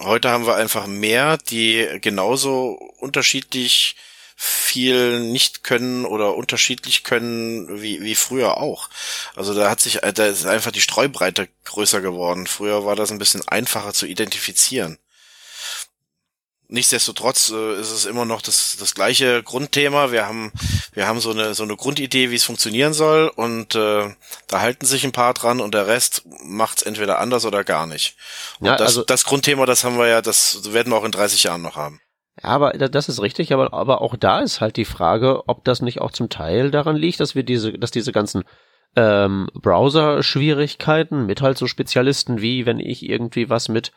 [0.00, 3.96] heute haben wir einfach mehr, die genauso unterschiedlich
[4.38, 8.90] viel nicht können oder unterschiedlich können wie, wie früher auch.
[9.34, 12.46] Also da hat sich, da ist einfach die Streubreite größer geworden.
[12.46, 14.98] Früher war das ein bisschen einfacher zu identifizieren.
[16.68, 20.10] Nichtsdestotrotz äh, ist es immer noch das, das gleiche Grundthema.
[20.10, 20.52] Wir haben,
[20.94, 24.08] wir haben so eine, so eine Grundidee, wie es funktionieren soll und äh,
[24.48, 27.86] da halten sich ein paar dran und der Rest macht es entweder anders oder gar
[27.86, 28.16] nicht.
[28.58, 31.12] Und Ja, das, also- das Grundthema, das haben wir ja, das werden wir auch in
[31.12, 32.00] 30 Jahren noch haben.
[32.42, 35.64] Ja, aber da- das ist richtig, aber, aber auch da ist halt die Frage, ob
[35.64, 38.42] das nicht auch zum Teil daran liegt, dass wir diese, dass diese ganzen
[38.96, 43.92] ähm, Browser-Schwierigkeiten mit halt so Spezialisten wie, wenn ich irgendwie was mit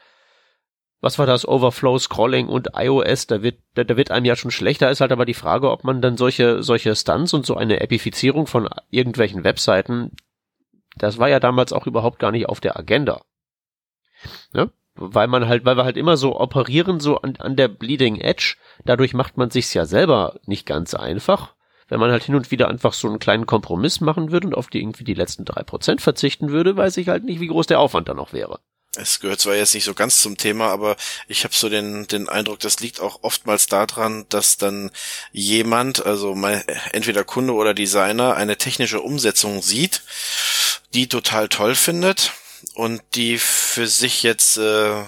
[1.01, 4.51] was war das, Overflow, Scrolling und iOS, da wird, da, da wird einem ja schon
[4.51, 7.79] schlechter, ist halt aber die Frage, ob man dann solche, solche Stunts und so eine
[7.79, 10.11] Epifizierung von irgendwelchen Webseiten,
[10.97, 13.21] das war ja damals auch überhaupt gar nicht auf der Agenda.
[14.53, 14.71] Ne?
[14.95, 18.57] Weil man halt, weil wir halt immer so operieren, so an, an der Bleeding Edge,
[18.83, 21.55] dadurch macht man sich's ja selber nicht ganz einfach.
[21.87, 24.67] Wenn man halt hin und wieder einfach so einen kleinen Kompromiss machen würde und auf
[24.67, 27.79] die irgendwie die letzten drei Prozent verzichten würde, weiß ich halt nicht, wie groß der
[27.79, 28.59] Aufwand da noch wäre.
[28.95, 30.95] Es gehört zwar jetzt nicht so ganz zum Thema, aber
[31.27, 34.89] ich habe so den, den Eindruck, das liegt auch oftmals daran, dass dann
[35.31, 40.01] jemand, also mein, entweder Kunde oder Designer, eine technische Umsetzung sieht,
[40.95, 42.33] die total toll findet
[42.73, 45.03] und die für sich jetzt äh,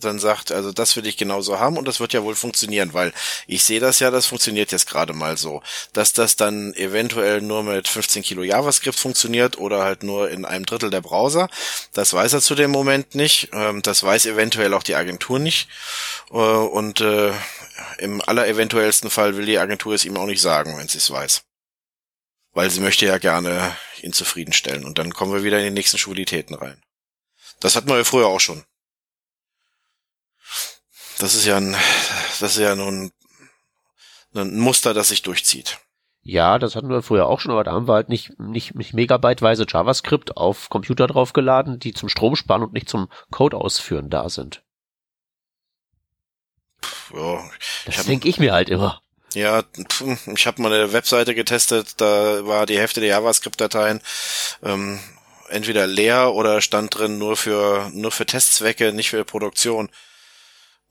[0.00, 3.12] dann sagt, also das will ich genauso haben und das wird ja wohl funktionieren, weil
[3.46, 5.62] ich sehe das ja, das funktioniert jetzt gerade mal so.
[5.92, 10.66] Dass das dann eventuell nur mit 15 Kilo JavaScript funktioniert oder halt nur in einem
[10.66, 11.48] Drittel der Browser,
[11.92, 13.50] das weiß er zu dem Moment nicht.
[13.52, 15.68] Ähm, das weiß eventuell auch die Agentur nicht.
[16.30, 17.32] Äh, und äh,
[17.98, 21.42] im allereventuellsten Fall will die Agentur es ihm auch nicht sagen, wenn sie es weiß.
[22.52, 24.84] Weil sie möchte ja gerne ihn zufriedenstellen.
[24.84, 26.80] Und dann kommen wir wieder in die nächsten Schwulitäten rein.
[27.60, 28.64] Das hatten wir ja früher auch schon.
[31.18, 31.76] Das ist ja ein,
[32.40, 33.12] das ist ja nun
[34.34, 35.78] ein Muster, das sich durchzieht.
[36.22, 38.94] Ja, das hatten wir früher auch schon, aber da haben wir halt nicht, nicht, nicht
[38.94, 44.30] megabyteweise JavaScript auf Computer draufgeladen, die zum Strom sparen und nicht zum Code ausführen da
[44.30, 44.62] sind.
[47.14, 47.44] Ja,
[47.84, 49.02] das denke ich mir halt immer.
[49.34, 49.64] Ja,
[50.34, 54.00] ich habe mal eine Webseite getestet, da war die Hälfte der JavaScript-Dateien
[54.62, 55.00] ähm,
[55.50, 59.90] entweder leer oder stand drin nur für nur für Testzwecke, nicht für Produktion.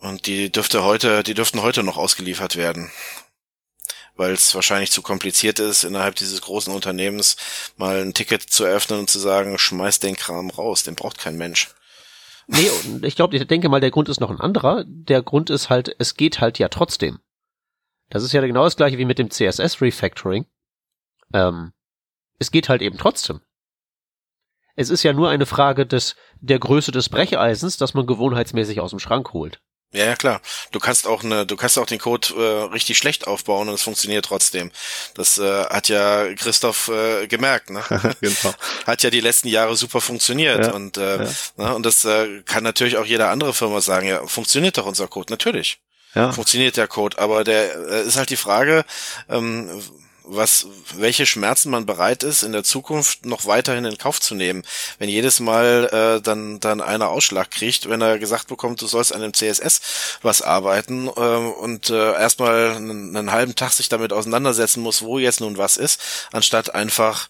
[0.03, 2.91] Und die dürfte heute, die dürften heute noch ausgeliefert werden.
[4.15, 7.37] Weil es wahrscheinlich zu kompliziert ist, innerhalb dieses großen Unternehmens
[7.77, 11.37] mal ein Ticket zu öffnen und zu sagen, schmeiß den Kram raus, den braucht kein
[11.37, 11.73] Mensch.
[12.47, 14.83] Nee, und ich glaube, ich denke mal, der Grund ist noch ein anderer.
[14.85, 17.19] Der Grund ist halt, es geht halt ja trotzdem.
[18.09, 20.45] Das ist ja genau das gleiche wie mit dem CSS Refactoring.
[21.33, 21.71] Ähm,
[22.39, 23.39] es geht halt eben trotzdem.
[24.75, 28.89] Es ist ja nur eine Frage des, der Größe des Brecheisens, das man gewohnheitsmäßig aus
[28.89, 29.61] dem Schrank holt.
[29.93, 30.41] Ja, ja, klar.
[30.71, 33.83] Du kannst auch eine, du kannst auch den Code äh, richtig schlecht aufbauen und es
[33.83, 34.71] funktioniert trotzdem.
[35.13, 37.83] Das äh, hat ja Christoph äh, gemerkt, ne?
[38.21, 38.53] genau.
[38.87, 41.29] Hat ja die letzten Jahre super funktioniert ja, und äh, ja.
[41.57, 41.75] ne?
[41.75, 44.07] und das äh, kann natürlich auch jede andere Firma sagen.
[44.07, 45.79] Ja, funktioniert doch unser Code natürlich.
[46.15, 46.31] Ja.
[46.31, 48.85] Funktioniert der Code, aber der äh, ist halt die Frage.
[49.29, 49.81] Ähm,
[50.23, 54.63] was, welche Schmerzen man bereit ist, in der Zukunft noch weiterhin in Kauf zu nehmen.
[54.97, 59.13] Wenn jedes Mal äh, dann, dann einer Ausschlag kriegt, wenn er gesagt bekommt, du sollst
[59.13, 64.13] an dem CSS was arbeiten äh, und äh, erstmal einen, einen halben Tag sich damit
[64.13, 65.99] auseinandersetzen muss, wo jetzt nun was ist,
[66.31, 67.27] anstatt einfach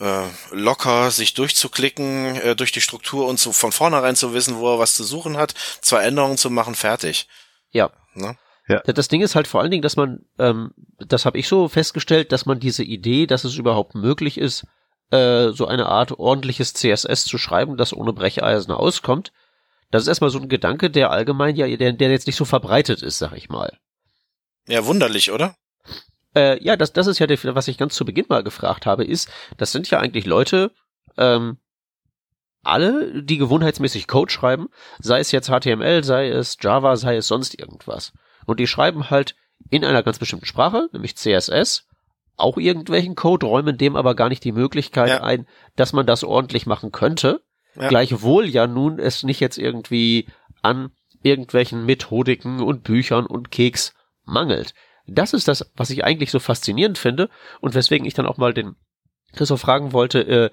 [0.00, 4.74] äh, locker sich durchzuklicken äh, durch die Struktur und so von vornherein zu wissen, wo
[4.74, 7.28] er was zu suchen hat, zwei Änderungen zu machen, fertig.
[7.70, 7.90] Ja.
[8.14, 8.36] Ne?
[8.68, 8.80] Ja.
[8.80, 12.32] Das Ding ist halt vor allen Dingen, dass man, ähm, das habe ich so festgestellt,
[12.32, 14.66] dass man diese Idee, dass es überhaupt möglich ist,
[15.10, 19.32] äh, so eine Art ordentliches CSS zu schreiben, das ohne Brecheisen auskommt,
[19.90, 23.02] das ist erstmal so ein Gedanke, der allgemein ja, der, der jetzt nicht so verbreitet
[23.02, 23.78] ist, sag ich mal.
[24.66, 25.54] Ja, wunderlich, oder?
[26.34, 29.04] Äh, ja, das, das ist ja, der, was ich ganz zu Beginn mal gefragt habe,
[29.04, 30.72] ist, das sind ja eigentlich Leute,
[31.16, 31.58] ähm,
[32.62, 37.56] alle, die gewohnheitsmäßig Code schreiben, sei es jetzt HTML, sei es Java, sei es sonst
[37.56, 38.12] irgendwas.
[38.46, 39.34] Und die schreiben halt
[39.70, 41.86] in einer ganz bestimmten Sprache, nämlich CSS,
[42.36, 45.22] auch irgendwelchen Code, räumen dem aber gar nicht die Möglichkeit ja.
[45.22, 47.42] ein, dass man das ordentlich machen könnte.
[47.74, 47.88] Ja.
[47.88, 50.28] Gleichwohl ja nun es nicht jetzt irgendwie
[50.62, 50.90] an
[51.22, 54.74] irgendwelchen Methodiken und Büchern und Keks mangelt.
[55.06, 57.28] Das ist das, was ich eigentlich so faszinierend finde
[57.60, 58.76] und weswegen ich dann auch mal den
[59.34, 60.50] Christoph fragen wollte, äh,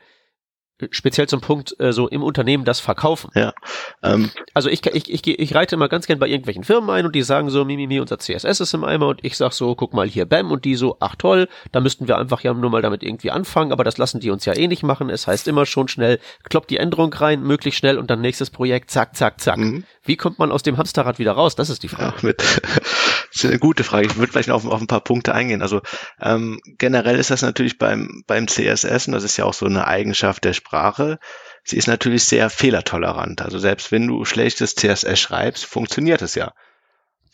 [0.91, 3.30] speziell zum Punkt äh, so im Unternehmen das verkaufen.
[3.36, 3.54] Ja.
[4.02, 7.15] Ähm, also ich, ich, ich, ich reite immer ganz gern bei irgendwelchen Firmen ein und
[7.15, 9.76] die sagen so, mimimi, mi, mi, unser CSS ist im Eimer und ich sag so,
[9.76, 12.69] guck mal hier, bam, und die so, ach toll, da müssten wir einfach ja nur
[12.69, 15.10] mal damit irgendwie anfangen, aber das lassen die uns ja eh nicht machen.
[15.10, 18.91] Es heißt immer schon schnell, kloppt die Änderung rein, möglichst schnell und dann nächstes Projekt,
[18.91, 19.58] zack, zack, zack.
[19.58, 19.84] Mhm.
[20.06, 21.56] Wie kommt man aus dem Hamsterrad wieder raus?
[21.56, 22.16] Das ist die Frage.
[22.18, 24.08] Ja, mit, das ist eine gute Frage.
[24.08, 25.62] Ich würde vielleicht noch auf, auf, ein paar Punkte eingehen.
[25.62, 25.82] Also
[26.22, 29.88] ähm, generell ist das natürlich beim, beim CSS, und das ist ja auch so eine
[29.88, 31.20] Eigenschaft der Sprache,
[31.63, 33.42] sie ist natürlich sehr fehlertolerant.
[33.42, 36.54] Also selbst wenn du schlechtes CSS schreibst, funktioniert es ja.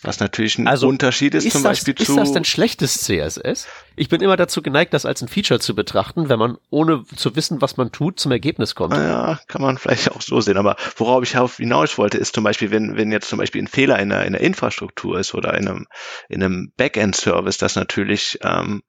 [0.01, 2.13] Was natürlich ein also, Unterschied ist, ist zum das, Beispiel ist zu.
[2.13, 3.67] Ist das denn schlechtes CSS?
[3.97, 7.35] Ich bin immer dazu geneigt, das als ein Feature zu betrachten, wenn man ohne zu
[7.35, 8.93] wissen, was man tut, zum Ergebnis kommt.
[8.93, 10.55] Ja, kann man vielleicht auch so sehen.
[10.55, 13.99] Aber worauf ich hinaus wollte, ist zum Beispiel, wenn, wenn jetzt zum Beispiel ein Fehler
[13.99, 15.87] in der, in der Infrastruktur ist oder in einem,
[16.29, 18.83] in einem Backend-Service, das natürlich ähm,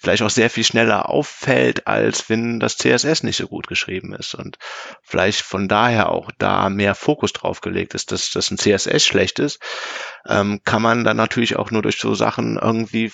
[0.00, 4.34] vielleicht auch sehr viel schneller auffällt, als wenn das CSS nicht so gut geschrieben ist.
[4.34, 4.56] Und
[5.02, 9.38] vielleicht von daher auch da mehr Fokus drauf gelegt ist, dass, dass ein CSS schlecht
[9.38, 9.60] ist,
[10.26, 13.12] ähm, kann man dann natürlich auch nur durch so Sachen irgendwie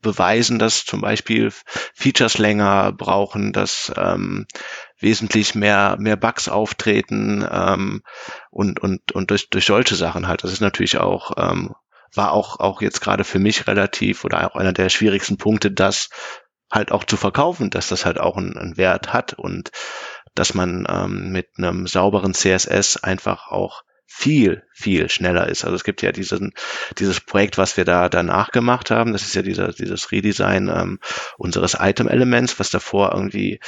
[0.00, 1.50] beweisen, dass zum Beispiel
[1.94, 4.46] Features länger brauchen, dass ähm,
[5.00, 8.02] wesentlich mehr mehr Bugs auftreten ähm,
[8.50, 10.44] und und und durch durch solche Sachen halt.
[10.44, 11.74] Das ist natürlich auch ähm,
[12.16, 16.08] war auch, auch jetzt gerade für mich relativ oder auch einer der schwierigsten Punkte, das
[16.70, 19.70] halt auch zu verkaufen, dass das halt auch einen, einen Wert hat und
[20.34, 25.64] dass man ähm, mit einem sauberen CSS einfach auch viel, viel schneller ist.
[25.64, 26.52] Also es gibt ja diesen,
[26.98, 29.12] dieses Projekt, was wir da danach gemacht haben.
[29.12, 31.00] Das ist ja dieser, dieses Redesign ähm,
[31.36, 33.60] unseres Item-Elements, was davor irgendwie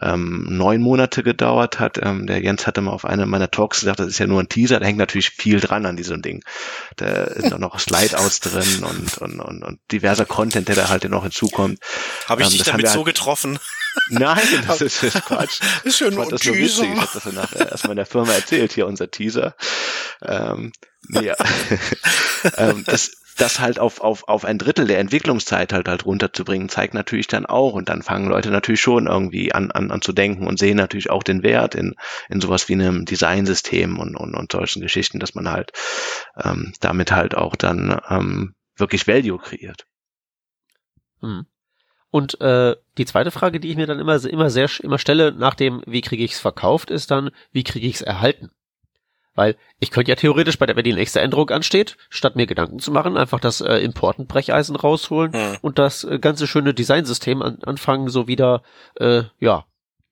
[0.00, 1.98] ähm, neun Monate gedauert hat.
[2.02, 4.48] Ähm, der Jens hatte mal auf einem meiner Talks gesagt, das ist ja nur ein
[4.48, 4.80] Teaser.
[4.80, 6.42] Da hängt natürlich viel dran an diesem Ding.
[6.96, 11.08] Da sind auch noch Slideouts drin und, und, und, und diverser Content, der da halt
[11.10, 11.78] noch hinzukommt.
[12.28, 13.58] Habe ich ähm, dich damit so halt getroffen?
[14.10, 15.60] Nein, das ist, das ist Quatsch.
[15.84, 16.90] ist ja nur ein das so witzig.
[16.92, 19.54] Ich habe das ja nachher erstmal in der Firma erzählt, hier unser Teaser.
[20.22, 20.72] Ähm,
[21.08, 21.34] ja.
[22.56, 26.94] ähm, das, das halt auf, auf, auf ein Drittel der Entwicklungszeit halt halt runterzubringen, zeigt
[26.94, 30.46] natürlich dann auch und dann fangen Leute natürlich schon irgendwie an, an, an zu denken
[30.46, 31.94] und sehen natürlich auch den Wert in,
[32.28, 35.72] in sowas wie einem Designsystem und, und, und solchen Geschichten, dass man halt
[36.42, 39.86] ähm, damit halt auch dann ähm, wirklich Value kreiert.
[41.20, 41.46] Hm.
[42.12, 45.54] Und äh, die zweite Frage, die ich mir dann immer, immer sehr immer stelle, nach
[45.54, 48.50] dem, wie kriege ich es verkauft, ist dann, wie kriege ich es erhalten?
[49.34, 52.80] Weil ich könnte ja theoretisch, bei der, wenn die nächste Änderung ansteht, statt mir Gedanken
[52.80, 55.56] zu machen, einfach das äh, Importantbrecheisen rausholen hm.
[55.62, 58.62] und das äh, ganze schöne Designsystem an, anfangen, so wieder,
[58.96, 59.64] äh, ja,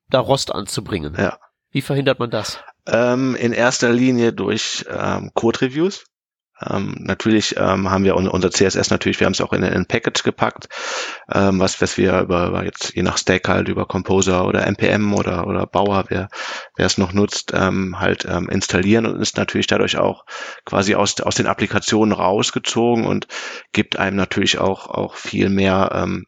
[0.09, 1.15] da Rost anzubringen.
[1.19, 1.39] Ja.
[1.71, 2.61] Wie verhindert man das?
[2.87, 6.07] Ähm, in erster Linie durch ähm, Code-Reviews.
[6.69, 10.23] Ähm, natürlich ähm, haben wir unser CSS natürlich, wir haben es auch in ein Package
[10.23, 10.69] gepackt,
[11.33, 15.15] ähm, was, was wir über, über jetzt je nach Stack halt über Composer oder npm
[15.15, 16.29] oder oder Bauer, wer
[16.77, 20.25] wer es noch nutzt, ähm, halt ähm, installieren und ist natürlich dadurch auch
[20.65, 23.27] quasi aus aus den Applikationen rausgezogen und
[23.73, 26.27] gibt einem natürlich auch auch viel mehr ähm,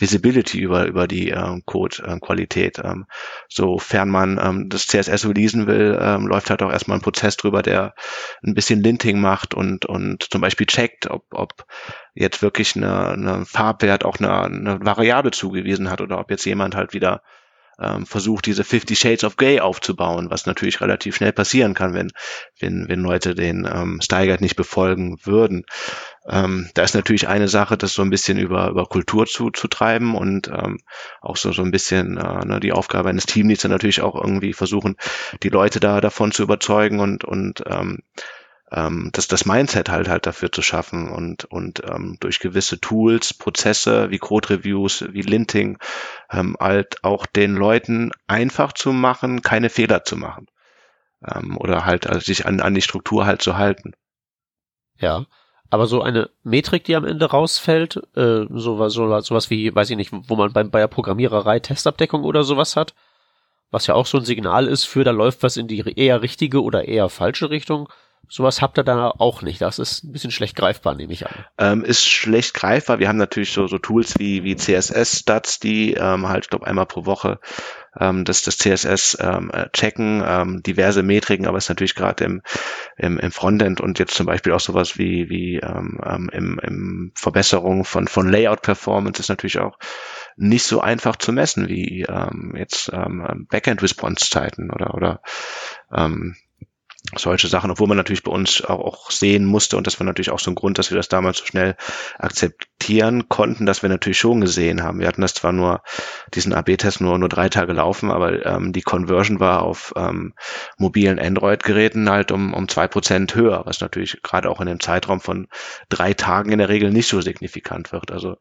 [0.00, 2.80] Visibility über, über die ähm, Code-Qualität.
[2.82, 3.06] Ähm,
[3.48, 7.62] sofern man ähm, das CSS releasen will, ähm, läuft halt auch erstmal ein Prozess drüber,
[7.62, 7.94] der
[8.42, 11.66] ein bisschen Linting macht und, und zum Beispiel checkt, ob, ob
[12.14, 16.74] jetzt wirklich eine, eine Farbwert auch eine, eine Variable zugewiesen hat oder ob jetzt jemand
[16.74, 17.22] halt wieder
[17.80, 22.12] ähm, versucht, diese 50 Shades of Grey aufzubauen, was natürlich relativ schnell passieren kann, wenn,
[22.58, 25.64] wenn, wenn Leute den ähm, Guide nicht befolgen würden.
[26.28, 29.68] Ähm, da ist natürlich eine Sache, das so ein bisschen über, über Kultur zu, zu
[29.68, 30.78] treiben und ähm,
[31.20, 34.96] auch so, so ein bisschen äh, ne, die Aufgabe eines Teamleads natürlich auch irgendwie versuchen,
[35.42, 38.00] die Leute da davon zu überzeugen und, und ähm,
[38.72, 43.34] ähm, das, das Mindset halt halt dafür zu schaffen und, und ähm, durch gewisse Tools,
[43.34, 45.78] Prozesse wie Code-Reviews, wie Linting,
[46.30, 50.46] ähm, halt auch den Leuten einfach zu machen, keine Fehler zu machen.
[51.26, 53.92] Ähm, oder halt also sich an, an die Struktur halt zu halten.
[54.98, 55.26] Ja.
[55.72, 59.96] Aber so eine Metrik, die am Ende rausfällt, äh, sowas, sowas, sowas wie, weiß ich
[59.96, 62.94] nicht, wo man beim, bei der Programmiererei Testabdeckung oder sowas hat,
[63.70, 66.60] was ja auch so ein Signal ist für, da läuft was in die eher richtige
[66.62, 67.88] oder eher falsche Richtung.
[68.28, 69.60] Sowas habt ihr da auch nicht.
[69.60, 71.34] Das ist ein bisschen schlecht greifbar, nehme ich an.
[71.58, 73.00] Ähm, ist schlecht greifbar.
[73.00, 76.86] Wir haben natürlich so, so Tools wie, wie CSS-Stats, die ähm, halt, ich glaube, einmal
[76.86, 77.40] pro Woche
[77.98, 82.24] ähm, das, das CSS ähm, äh, checken, ähm, diverse Metriken, aber es ist natürlich gerade
[82.24, 82.42] im,
[82.96, 87.12] im, im Frontend und jetzt zum Beispiel auch sowas wie, wie ähm, ähm, im, im
[87.16, 89.78] Verbesserung von, von Layout-Performance ist natürlich auch
[90.36, 95.22] nicht so einfach zu messen wie ähm, jetzt ähm, Backend-Response-Zeiten oder, oder
[95.92, 96.36] ähm,
[97.16, 100.30] solche Sachen, obwohl man natürlich bei uns auch, auch sehen musste und das war natürlich
[100.30, 101.76] auch so ein Grund, dass wir das damals so schnell
[102.18, 105.00] akzeptieren konnten, dass wir natürlich schon gesehen haben.
[105.00, 105.82] Wir hatten das zwar nur,
[106.34, 110.34] diesen AB-Test nur, nur drei Tage laufen, aber ähm, die Conversion war auf ähm,
[110.78, 115.20] mobilen Android-Geräten halt um, um zwei Prozent höher, was natürlich gerade auch in dem Zeitraum
[115.20, 115.48] von
[115.88, 118.12] drei Tagen in der Regel nicht so signifikant wird.
[118.12, 118.36] Also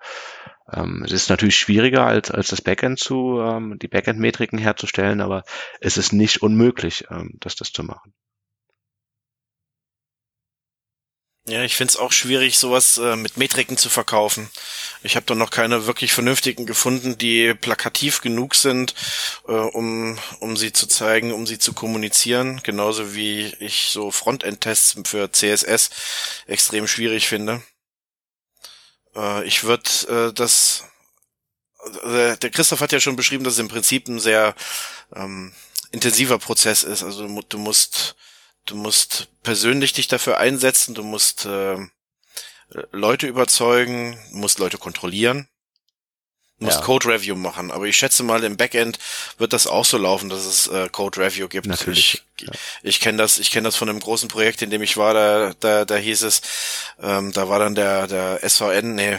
[0.71, 5.43] ähm, es ist natürlich schwieriger als, als das Backend zu, ähm, die Backend-Metriken herzustellen, aber
[5.81, 8.13] es ist nicht unmöglich, ähm, das, das zu machen.
[11.47, 14.49] Ja, ich find's auch schwierig, sowas äh, mit Metriken zu verkaufen.
[15.01, 18.93] Ich habe da noch keine wirklich vernünftigen gefunden, die plakativ genug sind,
[19.47, 22.61] äh, um, um sie zu zeigen, um sie zu kommunizieren.
[22.63, 25.89] Genauso wie ich so Frontend-Tests für CSS
[26.45, 27.63] extrem schwierig finde.
[29.15, 29.89] Äh, ich würde
[30.29, 30.83] äh, das
[32.03, 34.53] der Christoph hat ja schon beschrieben, dass es im Prinzip ein sehr
[35.15, 35.53] ähm,
[35.91, 37.03] intensiver Prozess ist.
[37.03, 38.15] Also du musst
[38.69, 41.77] Du musst persönlich dich dafür einsetzen, du musst äh,
[42.91, 45.47] Leute überzeugen, musst Leute kontrollieren.
[46.59, 46.85] musst Ja.
[46.85, 47.71] Code Review machen.
[47.71, 48.99] Aber ich schätze mal, im Backend
[49.39, 51.65] wird das auch so laufen, dass es äh, Code Review gibt.
[51.65, 52.49] Natürlich, Ich,
[52.83, 55.53] ich kenne das, ich kenne das von einem großen Projekt, in dem ich war, da,
[55.59, 56.41] da, da hieß es,
[57.01, 59.17] ähm, da war dann der, der SVN, nee,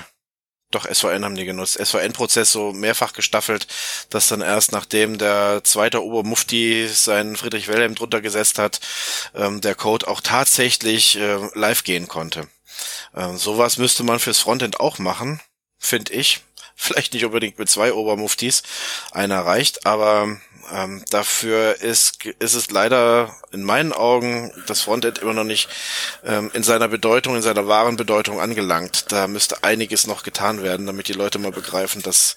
[0.70, 1.78] doch, SVN haben die genutzt.
[1.78, 3.66] SVN-Prozess so mehrfach gestaffelt,
[4.10, 8.80] dass dann erst nachdem der zweite Obermufti seinen Friedrich Wilhelm drunter gesetzt hat,
[9.34, 12.48] ähm, der Code auch tatsächlich äh, live gehen konnte.
[13.16, 15.40] Ähm, sowas müsste man fürs Frontend auch machen,
[15.78, 16.42] finde ich.
[16.82, 18.62] Vielleicht nicht unbedingt mit zwei Obermuftis,
[19.12, 20.38] einer reicht, aber
[20.72, 25.68] ähm, dafür ist, ist es leider in meinen Augen das Frontend immer noch nicht
[26.24, 29.12] ähm, in seiner Bedeutung, in seiner wahren Bedeutung angelangt.
[29.12, 32.36] Da müsste einiges noch getan werden, damit die Leute mal begreifen, dass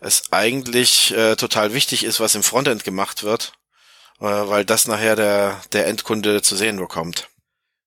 [0.00, 3.52] es eigentlich äh, total wichtig ist, was im Frontend gemacht wird,
[4.18, 7.28] äh, weil das nachher der, der Endkunde zu sehen bekommt.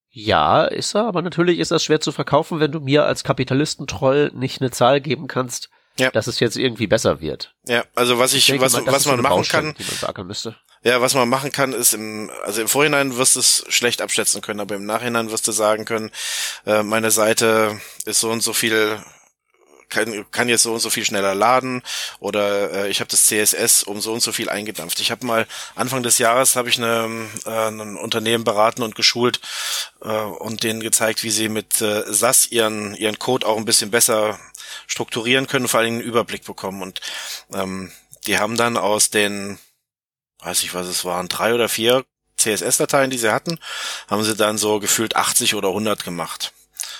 [0.10, 4.32] Ja, ist er, aber natürlich ist das schwer zu verkaufen, wenn du mir als Kapitalistentroll
[4.34, 5.70] nicht eine Zahl geben kannst,
[6.00, 6.10] Ja.
[6.10, 7.54] dass es jetzt irgendwie besser wird.
[7.68, 10.56] Ja, also was ich, denke was, das was so man machen Baustelle, kann, man.
[10.84, 14.42] Ja, was man machen kann, ist im, also im Vorhinein wirst du es schlecht abschätzen
[14.42, 16.10] können, aber im Nachhinein wirst du sagen können,
[16.66, 19.00] äh, meine Seite ist so und so viel,
[19.90, 21.84] kann, kann jetzt so und so viel schneller laden
[22.20, 25.00] oder äh, ich habe das CSS um so und so viel eingedampft.
[25.02, 29.40] Ich habe mal Anfang des Jahres habe ich eine, äh, ein Unternehmen beraten und geschult
[30.02, 33.92] äh, und denen gezeigt, wie sie mit äh, SAS ihren ihren Code auch ein bisschen
[33.92, 34.40] besser
[34.88, 37.02] strukturieren können, vor allem einen Überblick bekommen und
[37.54, 37.92] ähm,
[38.28, 39.58] die haben dann aus den
[40.42, 42.04] weiß ich was es waren, drei oder vier
[42.38, 43.60] CSS-Dateien, die sie hatten,
[44.10, 46.54] haben sie dann so gefühlt 80 oder 100 gemacht.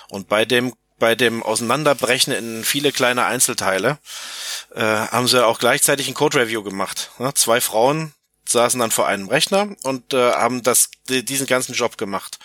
[0.08, 3.98] Und bei dem bei dem Auseinanderbrechen in viele kleine Einzelteile
[4.72, 7.10] äh, haben sie auch gleichzeitig ein Code-Review gemacht.
[7.18, 7.34] Ne?
[7.34, 8.14] Zwei Frauen
[8.48, 12.38] saßen dann vor einem Rechner und äh, haben das die, diesen ganzen Job gemacht.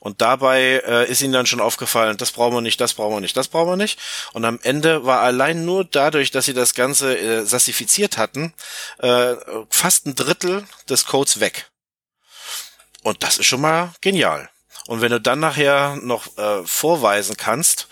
[0.00, 3.20] Und dabei äh, ist ihnen dann schon aufgefallen, das brauchen wir nicht, das brauchen wir
[3.20, 3.98] nicht, das brauchen wir nicht.
[4.32, 8.52] Und am Ende war allein nur dadurch, dass sie das Ganze äh, sassifiziert hatten,
[8.98, 9.34] äh,
[9.70, 11.70] fast ein Drittel des Codes weg.
[13.02, 14.48] Und das ist schon mal genial.
[14.86, 17.88] Und wenn du dann nachher noch äh, vorweisen kannst,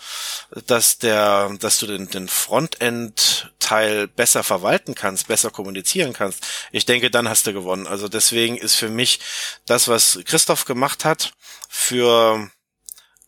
[0.67, 7.11] dass der, dass du den, den Frontend-Teil besser verwalten kannst, besser kommunizieren kannst, ich denke,
[7.11, 7.87] dann hast du gewonnen.
[7.87, 9.21] Also deswegen ist für mich
[9.65, 11.33] das, was Christoph gemacht hat,
[11.69, 12.51] für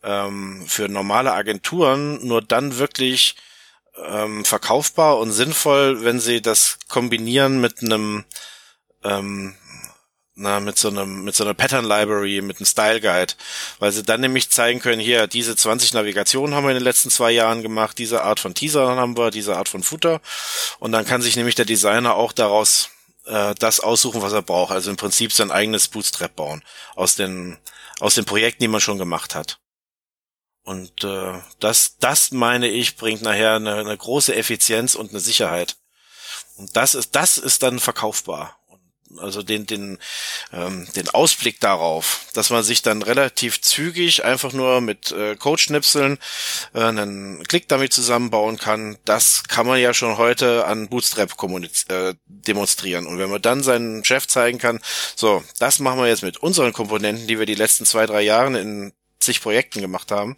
[0.05, 3.35] ähm, für normale Agenturen nur dann wirklich
[3.97, 8.23] ähm, verkaufbar und sinnvoll, wenn sie das kombinieren mit einem
[9.03, 9.55] ähm,
[10.35, 13.33] na, mit so einem, mit so einer Pattern Library, mit einem Style Guide,
[13.79, 17.09] weil sie dann nämlich zeigen können, hier, diese 20 Navigationen haben wir in den letzten
[17.09, 20.21] zwei Jahren gemacht, diese Art von Teaser haben wir, diese Art von Footer,
[20.79, 22.89] und dann kann sich nämlich der Designer auch daraus
[23.25, 26.63] äh, das aussuchen, was er braucht, also im Prinzip sein eigenes Bootstrap bauen,
[26.95, 27.57] aus den,
[28.01, 29.59] aus den Projekten, die man schon gemacht hat.
[30.63, 35.77] Und äh, das, das meine ich, bringt nachher eine, eine große Effizienz und eine Sicherheit.
[36.57, 38.57] Und das ist, das ist dann verkaufbar.
[39.19, 39.99] Also den, den,
[40.53, 46.17] ähm, den Ausblick darauf, dass man sich dann relativ zügig einfach nur mit äh, Codeschnipseln
[46.73, 51.31] äh, einen Klick damit zusammenbauen kann, das kann man ja schon heute an Bootstrap
[51.89, 53.07] äh, demonstrieren.
[53.07, 54.79] Und wenn man dann seinen Chef zeigen kann,
[55.15, 58.59] so, das machen wir jetzt mit unseren Komponenten, die wir die letzten zwei, drei Jahre
[58.59, 60.37] in zig Projekten gemacht haben,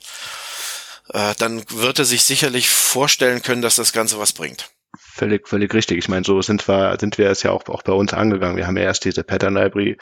[1.13, 4.69] äh, dann wird er sich sicherlich vorstellen können, dass das Ganze was bringt.
[5.17, 5.97] Völlig, völlig richtig.
[5.97, 8.55] Ich meine, so sind wir, sind wir es ja auch, auch bei uns angegangen.
[8.55, 9.97] Wir haben ja erst diese Pattern Library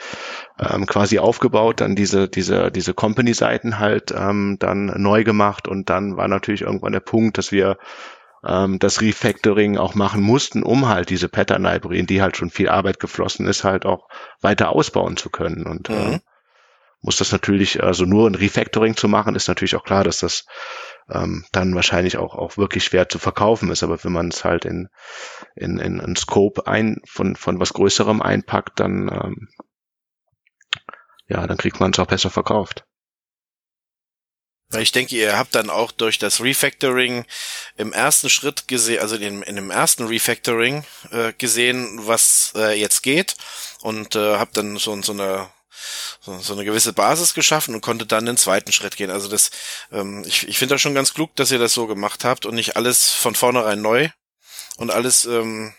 [0.59, 6.17] ähm, quasi aufgebaut, dann diese, diese, diese Company-Seiten halt ähm, dann neu gemacht und dann
[6.17, 7.77] war natürlich irgendwann der Punkt, dass wir
[8.45, 12.49] ähm, das Refactoring auch machen mussten, um halt diese Pattern Library, in die halt schon
[12.49, 14.09] viel Arbeit geflossen ist, halt auch
[14.41, 15.65] weiter ausbauen zu können.
[15.65, 15.95] Und Mhm.
[15.95, 16.19] äh,
[17.01, 20.45] muss das natürlich, also nur ein Refactoring zu machen, ist natürlich auch klar, dass das
[21.09, 23.83] ähm, dann wahrscheinlich auch, auch wirklich schwer zu verkaufen ist.
[23.83, 24.89] Aber wenn man es halt in,
[25.55, 29.49] in, in einen Scope ein, von, von was Größerem einpackt, dann, ähm,
[31.27, 32.85] ja, dann kriegt man es auch besser verkauft.
[34.79, 37.25] Ich denke, ihr habt dann auch durch das Refactoring
[37.77, 43.03] im ersten Schritt gesehen, also in, in dem ersten Refactoring äh, gesehen, was äh, jetzt
[43.03, 43.35] geht
[43.81, 45.47] und äh, habt dann so, so eine
[46.21, 49.11] so, so eine gewisse Basis geschaffen und konnte dann den zweiten Schritt gehen.
[49.11, 49.51] Also das,
[49.91, 52.55] ähm, ich, ich finde das schon ganz klug, dass ihr das so gemacht habt und
[52.55, 54.09] nicht alles von vornherein neu
[54.77, 55.73] und alles ähm,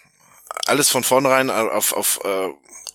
[0.66, 2.48] alles von vornherein auf auf äh,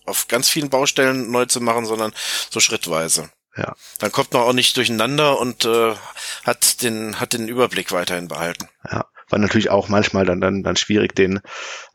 [0.04, 2.12] auf ganz vielen Baustellen neu zu machen, sondern
[2.50, 3.30] so schrittweise.
[3.56, 3.74] Ja.
[3.98, 5.94] Dann kommt man auch nicht durcheinander und äh,
[6.44, 8.68] hat den hat den Überblick weiterhin behalten.
[8.90, 11.40] Ja, war natürlich auch manchmal dann, dann, dann schwierig, den,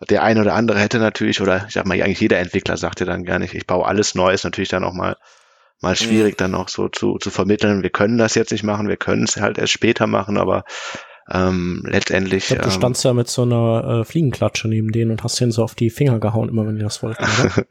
[0.10, 3.06] der eine oder andere hätte natürlich, oder ich sag mal, eigentlich jeder Entwickler sagt ja
[3.06, 5.16] dann gar nicht, ich baue alles neu, ist natürlich dann auch mal,
[5.80, 8.98] mal schwierig, dann auch so zu, zu vermitteln, wir können das jetzt nicht machen, wir
[8.98, 10.66] können es halt erst später machen, aber
[11.30, 12.44] ähm, letztendlich.
[12.44, 15.40] Ich glaub, du ähm, standst ja mit so einer äh, Fliegenklatsche neben denen und hast
[15.40, 17.24] denen so auf die Finger gehauen, immer wenn die das wollten?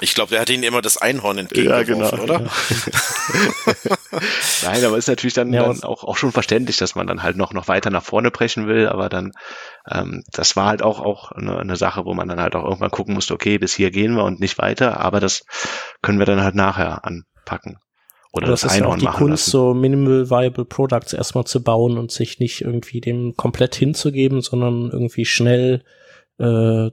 [0.00, 2.22] Ich glaube, der hat ihnen immer das Einhorn entgegengeworfen, Ja, genau.
[2.22, 2.40] oder?
[4.64, 7.36] Nein, aber ist natürlich dann, Ja, dann auch, auch schon verständlich, dass man dann halt
[7.36, 9.32] noch, noch weiter nach vorne brechen will, aber dann,
[9.90, 12.90] ähm, das war halt auch, auch eine, eine Sache, wo man dann halt auch irgendwann
[12.90, 15.44] gucken musste, okay, bis hier gehen wir und nicht weiter, aber das
[16.02, 17.78] können wir dann halt nachher anpacken.
[18.32, 19.50] Oder das, das, ist ja auch Einhorn die machen Kunst, lassen.
[19.50, 24.90] so Minimal Viable Products erstmal zu bauen und sich nicht irgendwie dem komplett hinzugeben, sondern
[24.90, 25.82] irgendwie schnell
[26.38, 26.90] äh,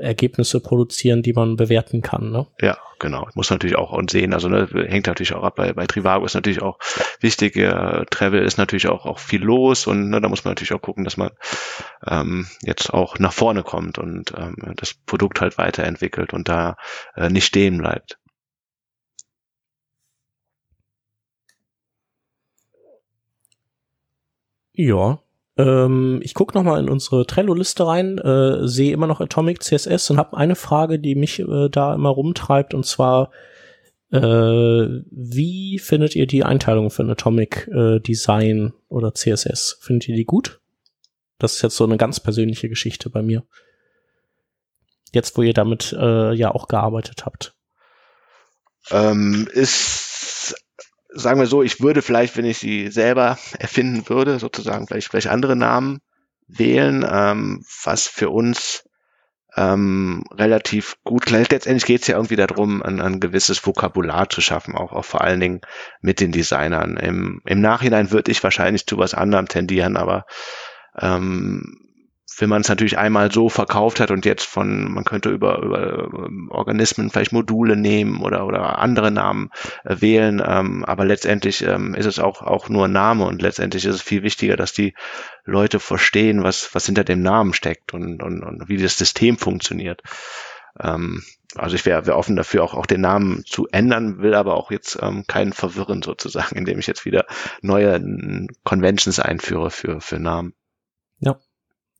[0.00, 2.30] Ergebnisse produzieren, die man bewerten kann.
[2.30, 2.46] Ne?
[2.60, 3.28] Ja, genau.
[3.34, 4.34] Muss natürlich auch und sehen.
[4.34, 5.54] Also ne, hängt natürlich auch ab.
[5.56, 6.78] Bei, bei Trivago ist natürlich auch
[7.20, 7.56] wichtig.
[7.56, 10.82] Äh, Travel ist natürlich auch, auch viel los und ne, da muss man natürlich auch
[10.82, 11.30] gucken, dass man
[12.06, 16.76] ähm, jetzt auch nach vorne kommt und ähm, das Produkt halt weiterentwickelt und da
[17.14, 18.18] äh, nicht stehen bleibt.
[24.74, 25.20] Ja.
[25.56, 30.10] Ähm, ich gucke noch mal in unsere Trello-Liste rein, äh, sehe immer noch Atomic CSS
[30.10, 33.30] und habe eine Frage, die mich äh, da immer rumtreibt, und zwar,
[34.10, 39.78] äh, wie findet ihr die Einteilung für ein Atomic äh, Design oder CSS?
[39.80, 40.60] Findet ihr die gut?
[41.38, 43.42] Das ist jetzt so eine ganz persönliche Geschichte bei mir.
[45.12, 47.54] Jetzt, wo ihr damit äh, ja auch gearbeitet habt.
[48.90, 50.11] Ähm, ist,
[51.14, 55.28] sagen wir so, ich würde vielleicht, wenn ich sie selber erfinden würde, sozusagen vielleicht, vielleicht
[55.28, 56.00] andere Namen
[56.48, 58.84] wählen, ähm, was für uns
[59.56, 61.50] ähm, relativ gut klingt.
[61.50, 65.20] Letztendlich geht es ja irgendwie darum, ein, ein gewisses Vokabular zu schaffen, auch, auch vor
[65.22, 65.60] allen Dingen
[66.00, 66.96] mit den Designern.
[66.96, 70.24] Im, im Nachhinein würde ich wahrscheinlich zu was anderem tendieren, aber
[70.98, 71.91] ähm,
[72.38, 76.04] wenn man es natürlich einmal so verkauft hat und jetzt von, man könnte über, über
[76.04, 79.50] ähm, Organismen vielleicht Module nehmen oder, oder andere Namen
[79.84, 83.84] äh, wählen, ähm, aber letztendlich ähm, ist es auch, auch nur ein Name und letztendlich
[83.84, 84.94] ist es viel wichtiger, dass die
[85.44, 90.02] Leute verstehen, was, was hinter dem Namen steckt und, und, und wie das System funktioniert.
[90.78, 91.22] Ähm,
[91.54, 94.70] also ich wäre wär offen dafür, auch, auch den Namen zu ändern, will aber auch
[94.70, 97.26] jetzt ähm, keinen verwirren sozusagen, indem ich jetzt wieder
[97.60, 98.00] neue
[98.64, 100.54] Conventions einführe für, für Namen.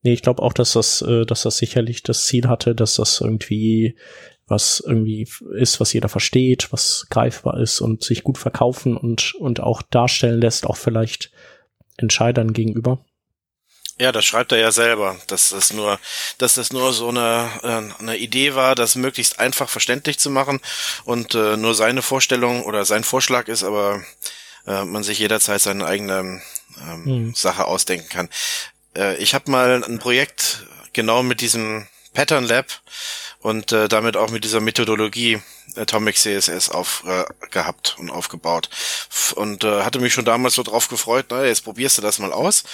[0.02, 3.20] Nee, ich glaube auch, dass das, äh, dass das sicherlich das Ziel hatte, dass das
[3.20, 3.96] irgendwie
[4.48, 5.26] was irgendwie
[5.56, 10.40] ist, was jeder versteht, was greifbar ist und sich gut verkaufen und, und auch darstellen
[10.40, 11.30] lässt, auch vielleicht
[11.96, 12.98] Entscheidern gegenüber.
[13.98, 15.98] Ja, das schreibt er ja selber, dass das nur,
[16.38, 20.60] dass das nur so eine, äh, eine Idee war, das möglichst einfach verständlich zu machen
[21.04, 24.02] und äh, nur seine Vorstellung oder sein Vorschlag ist, aber
[24.66, 26.42] äh, man sich jederzeit seine eigene
[26.80, 27.34] ähm, Hm.
[27.34, 28.28] Sache ausdenken kann.
[28.96, 32.66] Äh, ich habe mal ein Projekt genau mit diesem Pattern Lab
[33.40, 35.40] und äh, damit auch mit dieser Methodologie
[35.76, 38.68] Atomic CSS auf äh, gehabt und aufgebaut
[39.34, 42.32] und äh, hatte mich schon damals so drauf gefreut, na, jetzt probierst du das mal
[42.32, 42.64] aus,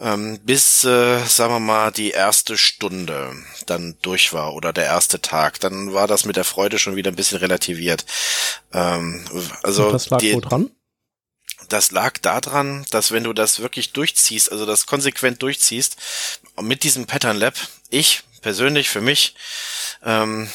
[0.00, 3.34] ähm, bis äh, sagen wir mal die erste Stunde
[3.66, 7.10] dann durch war oder der erste Tag, dann war das mit der Freude schon wieder
[7.10, 8.06] ein bisschen relativiert.
[8.72, 9.24] Ähm,
[9.62, 10.70] also und das lag die, wo dran?
[11.68, 15.96] Das lag daran, dass wenn du das wirklich durchziehst, also das konsequent durchziehst,
[16.60, 17.54] mit diesem Pattern Lab,
[17.90, 19.34] ich persönlich für mich
[20.04, 20.50] ähm,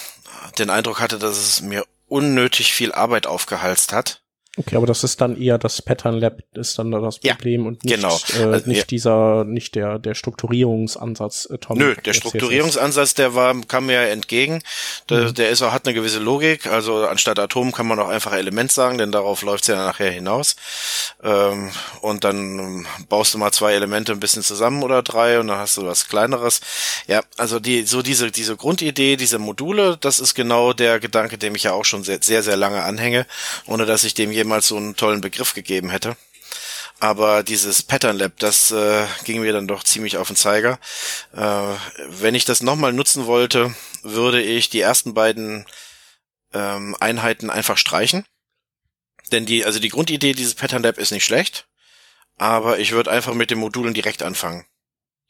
[0.57, 4.20] den Eindruck hatte, dass es mir unnötig viel Arbeit aufgehalst hat.
[4.61, 7.83] Okay, aber das ist dann eher das Pattern Lab ist dann das Ja, Problem und
[7.83, 8.15] nicht, genau.
[8.37, 8.85] äh, Also, nicht ja.
[8.85, 11.47] dieser, nicht der, der Strukturierungsansatz.
[11.51, 12.13] Atomic Nö, der.
[12.13, 14.61] Strukturierungsansatz, der war, kam mir ja entgegen.
[15.09, 15.33] Der, Mhm.
[15.33, 16.67] der ist auch, hat eine gewisse Logik.
[16.67, 20.55] Also anstatt Atom kann man auch einfach Element sagen, denn darauf läuft's ja nachher hinaus.
[21.23, 25.57] Ähm, und dann baust du mal zwei Elemente ein bisschen zusammen oder drei und dann
[25.57, 26.61] hast du was kleineres.
[27.07, 31.55] Ja, also die, so diese, diese Grundidee, diese Module, das ist genau der Gedanke, dem
[31.55, 33.25] ich ja auch schon sehr, sehr, sehr lange anhänge,
[33.65, 36.17] ohne dass ich dem jemals so einen tollen Begriff gegeben hätte.
[36.99, 40.77] Aber dieses Pattern Lab, das äh, ging mir dann doch ziemlich auf den Zeiger.
[41.33, 41.75] Äh,
[42.09, 43.73] wenn ich das nochmal nutzen wollte,
[44.03, 45.65] würde ich die ersten beiden
[46.53, 48.25] ähm, Einheiten einfach streichen.
[49.31, 51.65] Denn die, also die Grundidee dieses Pattern Lab ist nicht schlecht,
[52.37, 54.65] aber ich würde einfach mit den Modulen direkt anfangen.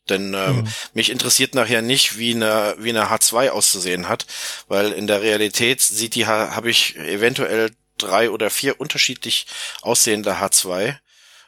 [0.09, 0.67] Denn ähm, Mhm.
[0.93, 4.25] mich interessiert nachher nicht, wie eine, wie eine H2 auszusehen hat,
[4.67, 7.69] weil in der Realität sieht die, habe ich eventuell
[8.01, 9.47] drei oder vier unterschiedlich
[9.81, 10.97] aussehende H2.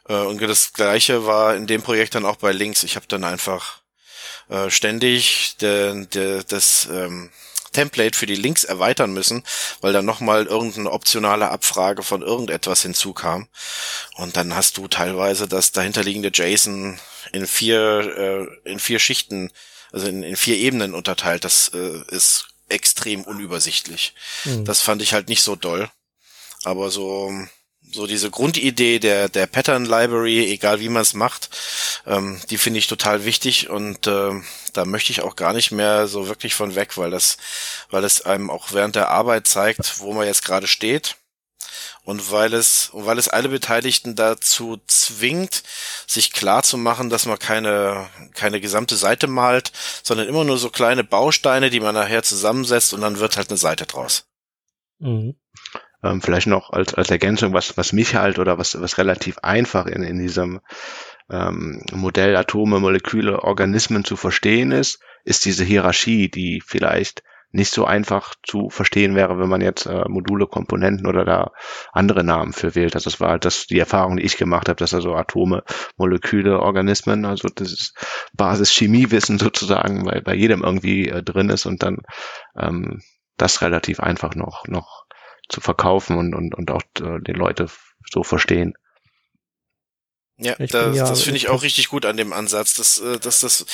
[0.08, 2.84] Äh, und das gleiche war in dem Projekt dann auch bei Links.
[2.84, 3.82] Ich habe dann einfach
[4.49, 7.32] äh, ständig de, de, das ähm,
[7.74, 9.43] Template für die Links erweitern müssen,
[9.82, 13.47] weil dann nochmal irgendeine optionale Abfrage von irgendetwas hinzukam.
[14.16, 16.99] Und dann hast du teilweise das dahinterliegende JSON
[17.32, 19.51] in vier, äh, in vier Schichten,
[19.91, 21.43] also in, in vier Ebenen unterteilt.
[21.43, 24.14] Das äh, ist extrem unübersichtlich.
[24.45, 24.66] Mhm.
[24.66, 25.89] Das fand ich halt nicht so doll.
[26.64, 27.32] Aber so,
[27.91, 31.49] so diese Grundidee der, der Pattern Library, egal wie man es macht,
[32.05, 34.32] ähm, die finde ich total wichtig und äh,
[34.74, 37.38] da möchte ich auch gar nicht mehr so wirklich von weg, weil das,
[37.89, 41.18] weil es einem auch während der Arbeit zeigt, wo man jetzt gerade steht
[42.03, 45.64] und weil es, weil es alle Beteiligten dazu zwingt,
[46.07, 49.72] sich klar zu machen, dass man keine, keine gesamte Seite malt,
[50.03, 53.57] sondern immer nur so kleine Bausteine, die man nachher zusammensetzt und dann wird halt eine
[53.57, 54.26] Seite draus.
[54.99, 55.36] Mhm.
[56.04, 59.86] Ähm, vielleicht noch als, als Ergänzung, was, was mich halt oder was, was relativ einfach
[59.86, 60.60] in, in diesem
[61.30, 67.24] ähm, Modell Atome, Moleküle, Organismen zu verstehen ist, ist diese Hierarchie, die vielleicht
[67.54, 71.51] nicht so einfach zu verstehen wäre, wenn man jetzt äh, Module, Komponenten oder da
[71.91, 72.95] andere Namen für wählt.
[72.95, 75.64] Also das war halt das die Erfahrung, die ich gemacht habe, dass also Atome,
[75.95, 77.93] Moleküle, Organismen, also das ist
[78.34, 81.99] Basis-Chemiewissen sozusagen bei, bei jedem irgendwie äh, drin ist und dann
[82.58, 83.01] ähm,
[83.38, 84.92] das relativ einfach noch noch
[85.54, 87.68] zu verkaufen und und, und auch äh, den Leute
[88.12, 88.74] so verstehen.
[90.38, 93.41] Ja, das, ja, das finde ich auch richtig gut an dem Ansatz, dass, äh, dass
[93.41, 93.66] das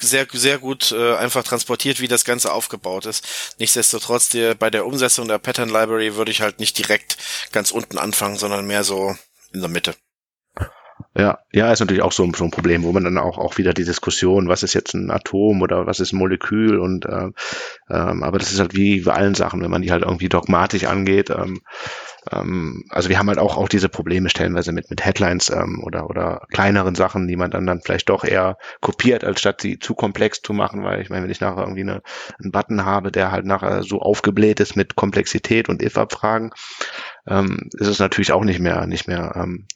[0.00, 3.54] sehr, sehr gut äh, einfach transportiert, wie das Ganze aufgebaut ist.
[3.58, 7.16] Nichtsdestotrotz, der, bei der Umsetzung der Pattern Library würde ich halt nicht direkt
[7.52, 9.16] ganz unten anfangen, sondern mehr so
[9.52, 9.94] in der Mitte.
[11.16, 13.74] Ja, ja, ist natürlich auch so, so ein Problem, wo man dann auch, auch wieder
[13.74, 17.30] die Diskussion, was ist jetzt ein Atom oder was ist ein Molekül und äh,
[17.90, 20.84] ähm, aber das ist halt wie bei allen Sachen, wenn man die halt irgendwie dogmatisch
[20.84, 21.60] angeht, ähm,
[22.30, 26.08] ähm, also wir haben halt auch, auch diese Probleme stellenweise mit, mit Headlines ähm, oder,
[26.08, 29.94] oder kleineren Sachen, die man dann, dann vielleicht doch eher kopiert, als statt sie zu
[29.94, 32.02] komplex zu machen, weil ich meine, wenn ich nachher irgendwie eine,
[32.40, 36.50] einen Button habe, der halt nachher so aufgebläht ist mit Komplexität und if-Abfragen,
[37.26, 39.66] ähm, ist es natürlich auch nicht mehr, nicht mehr ähm,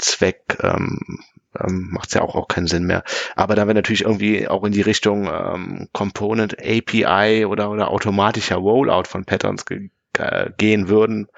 [0.00, 0.98] Zweck, ähm,
[1.58, 3.02] ähm, macht es ja auch, auch keinen Sinn mehr.
[3.36, 8.56] Aber da wir natürlich irgendwie auch in die Richtung ähm, Component API oder, oder automatischer
[8.56, 11.28] Rollout von Patterns ge äh, gehen würden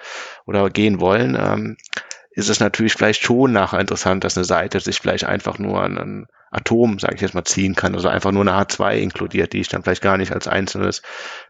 [0.47, 1.77] oder gehen wollen, ähm,
[2.31, 5.99] ist es natürlich vielleicht schon nachher interessant, dass eine Seite sich vielleicht einfach nur an
[5.99, 9.61] ein Atom, sage ich jetzt mal, ziehen kann, also einfach nur eine H2 inkludiert, die
[9.61, 11.03] ich dann vielleicht gar nicht als einzelnes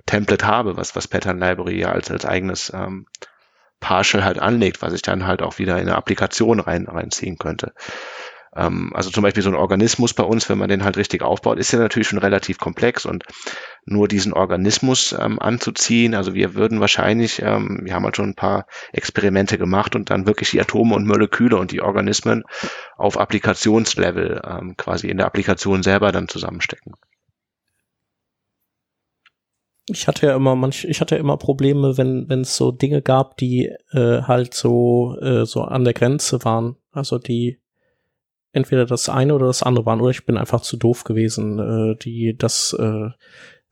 [0.06, 3.06] Template habe, was was Pattern Library ja als als eigenes ähm,
[3.82, 7.74] Partial halt anlegt, was ich dann halt auch wieder in eine Applikation rein reinziehen könnte.
[8.54, 11.58] Ähm, also zum Beispiel so ein Organismus bei uns, wenn man den halt richtig aufbaut,
[11.58, 13.24] ist ja natürlich schon relativ komplex und
[13.84, 16.14] nur diesen Organismus ähm, anzuziehen.
[16.14, 20.26] Also wir würden wahrscheinlich, ähm, wir haben halt schon ein paar Experimente gemacht und dann
[20.26, 22.44] wirklich die Atome und Moleküle und die Organismen
[22.96, 26.94] auf Applikationslevel ähm, quasi in der Applikation selber dann zusammenstecken.
[29.92, 33.36] Ich hatte ja immer manch, ich hatte immer Probleme, wenn wenn es so Dinge gab,
[33.36, 37.58] die äh, halt so äh, so an der Grenze waren, also die
[38.52, 41.96] entweder das eine oder das andere waren, oder ich bin einfach zu doof gewesen, äh,
[41.96, 43.10] die das äh,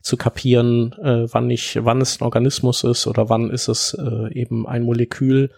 [0.01, 4.33] zu kapieren, äh, wann ich, wann es ein Organismus ist oder wann ist es äh,
[4.33, 5.51] eben ein Molekül.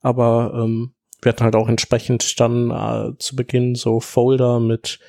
[0.00, 5.00] Aber ähm, wir hatten halt auch entsprechend dann äh, zu Beginn so Folder mit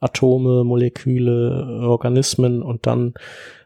[0.00, 3.14] Atome, Moleküle, Organismen und dann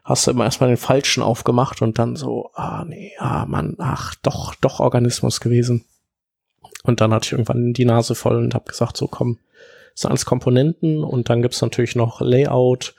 [0.03, 4.15] hast du immer erstmal den falschen aufgemacht und dann so, ah nee, ah Mann, ach
[4.15, 5.85] doch, doch Organismus gewesen.
[6.83, 9.39] Und dann hatte ich irgendwann die Nase voll und habe gesagt, so komm,
[9.95, 12.95] sind alles Komponenten und dann gibt's natürlich noch Layout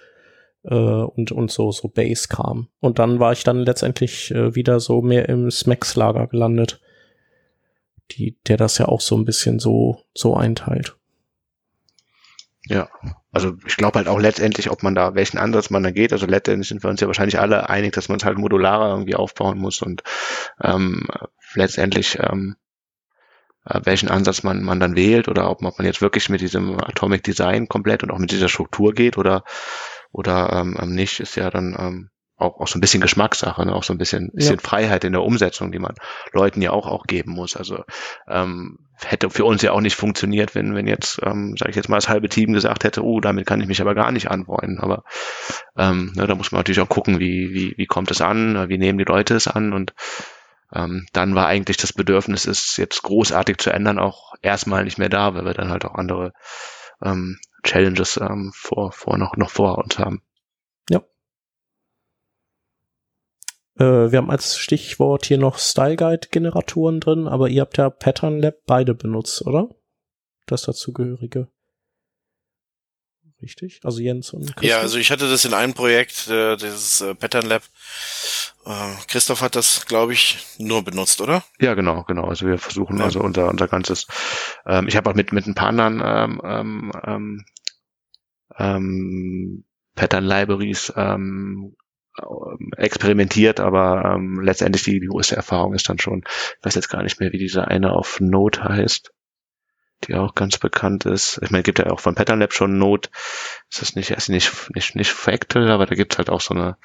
[0.65, 2.69] äh, und, und so, so Base-Kram.
[2.81, 6.81] Und dann war ich dann letztendlich äh, wieder so mehr im Smacks-Lager gelandet,
[8.13, 10.97] die, der das ja auch so ein bisschen so, so einteilt.
[12.67, 12.89] Ja,
[13.31, 16.25] also ich glaube halt auch letztendlich, ob man da, welchen Ansatz man da geht, also
[16.25, 19.59] letztendlich sind wir uns ja wahrscheinlich alle einig, dass man es halt modularer irgendwie aufbauen
[19.59, 20.03] muss und
[20.63, 21.07] ähm,
[21.55, 22.57] letztendlich ähm,
[23.67, 26.79] äh, welchen Ansatz man, man dann wählt oder ob, ob man jetzt wirklich mit diesem
[26.81, 29.45] Atomic Design komplett und auch mit dieser Struktur geht oder,
[30.13, 32.11] oder ähm, ähm, nicht, ist ja dann ähm,
[32.45, 33.75] auch, auch so ein bisschen Geschmackssache, ne?
[33.75, 34.61] auch so ein bisschen, bisschen ja.
[34.63, 35.95] Freiheit in der Umsetzung, die man
[36.33, 37.57] Leuten ja auch, auch geben muss.
[37.57, 37.85] Also
[38.29, 41.89] ähm, hätte für uns ja auch nicht funktioniert, wenn, wenn jetzt, ähm, sage ich jetzt
[41.89, 44.79] mal, das halbe Team gesagt hätte, oh, damit kann ich mich aber gar nicht anfreunden.
[44.79, 45.05] Aber
[45.77, 48.79] ähm, ne, da muss man natürlich auch gucken, wie, wie, wie kommt es an, wie
[48.79, 49.95] nehmen die Leute es an und
[50.73, 55.09] ähm, dann war eigentlich das Bedürfnis, es jetzt großartig zu ändern, auch erstmal nicht mehr
[55.09, 56.33] da, weil wir dann halt auch andere
[57.03, 60.23] ähm, Challenges ähm, vor, vor noch, noch vor uns haben.
[60.91, 61.03] Ja.
[63.79, 67.91] Äh, wir haben als Stichwort hier noch Style Guide Generatoren drin, aber ihr habt ja
[67.91, 69.69] Pattern Lab beide benutzt, oder?
[70.47, 71.49] Das dazugehörige.
[73.43, 73.81] Richtig?
[73.83, 74.65] Also Jens und Christoph?
[74.65, 77.63] Ja, also ich hatte das in einem Projekt, äh, dieses äh, Pattern Lab.
[78.65, 81.45] Äh, Christoph hat das, glaube ich, nur benutzt, oder?
[81.61, 82.25] Ja, genau, genau.
[82.25, 83.05] Also wir versuchen ja.
[83.05, 84.07] also unser unser ganzes.
[84.67, 87.45] Ähm, ich habe auch mit mit ein paar anderen ähm, ähm, ähm,
[88.57, 89.65] ähm
[89.95, 91.77] Pattern Libraries ähm, ähm,
[92.77, 97.03] experimentiert, aber ähm, letztendlich die, die größte Erfahrung ist dann schon, ich weiß jetzt gar
[97.03, 99.14] nicht mehr, wie diese eine auf Note heißt,
[100.07, 101.41] die auch ganz bekannt ist.
[101.43, 103.11] Ich meine, gibt ja auch von Pattern Lab schon Note.
[103.71, 106.77] Ist das nicht, ist nicht, nicht, nicht Fractal, aber da gibt's halt auch so eine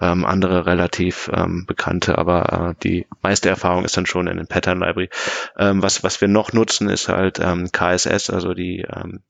[0.00, 4.46] ähm, andere relativ ähm, bekannte, aber äh, die meiste Erfahrung ist dann schon in den
[4.46, 5.10] Pattern Library.
[5.58, 9.22] Ähm, was, was wir noch nutzen, ist halt ähm, KSS, also die, ähm,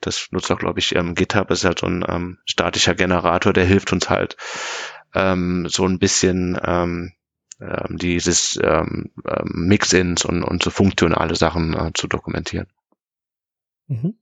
[0.00, 3.64] das nutzt auch, glaube ich, ähm, GitHub, ist halt so ein ähm, statischer Generator, der
[3.64, 4.36] hilft uns halt
[5.14, 7.12] ähm, so ein bisschen ähm,
[7.64, 12.66] ähm, dieses ähm, ähm, Mix-ins und, und so funktionale Sachen äh, zu dokumentieren.
[13.86, 14.18] Mhm.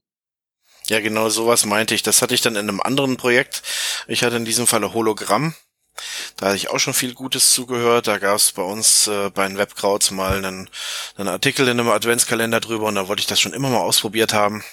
[0.86, 2.03] Ja, genau sowas meinte ich.
[2.03, 3.62] Das hatte ich dann in einem anderen Projekt.
[4.09, 5.55] Ich hatte in diesem Falle Hologramm.
[6.36, 8.07] Da hatte ich auch schon viel Gutes zugehört.
[8.07, 10.68] Da gab es bei uns äh, bei den Webkrauts mal einen,
[11.16, 14.32] einen Artikel in einem Adventskalender drüber und da wollte ich das schon immer mal ausprobiert
[14.32, 14.64] haben.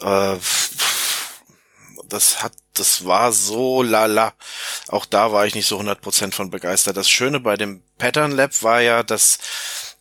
[0.00, 0.36] Äh,
[2.08, 4.32] das hat, das war so lala.
[4.88, 6.96] Auch da war ich nicht so 100% von begeistert.
[6.96, 9.38] Das Schöne bei dem Pattern Lab war ja, dass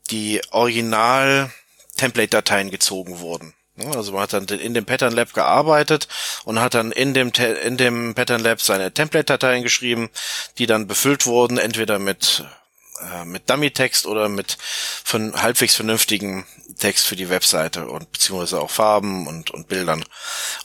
[0.10, 1.52] die Original
[1.98, 3.54] Template-Dateien gezogen wurden.
[3.94, 6.08] Also man hat dann in dem Pattern Lab gearbeitet
[6.46, 7.32] und hat dann in dem,
[7.64, 10.10] in dem Pattern Lab seine Template-Dateien geschrieben,
[10.58, 12.44] die dann befüllt wurden, entweder mit,
[13.02, 14.58] äh, mit Dummy-Text oder mit
[15.04, 16.48] von halbwegs vernünftigen
[16.80, 20.04] Text für die Webseite und beziehungsweise auch Farben und, und Bildern.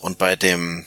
[0.00, 0.86] Und bei dem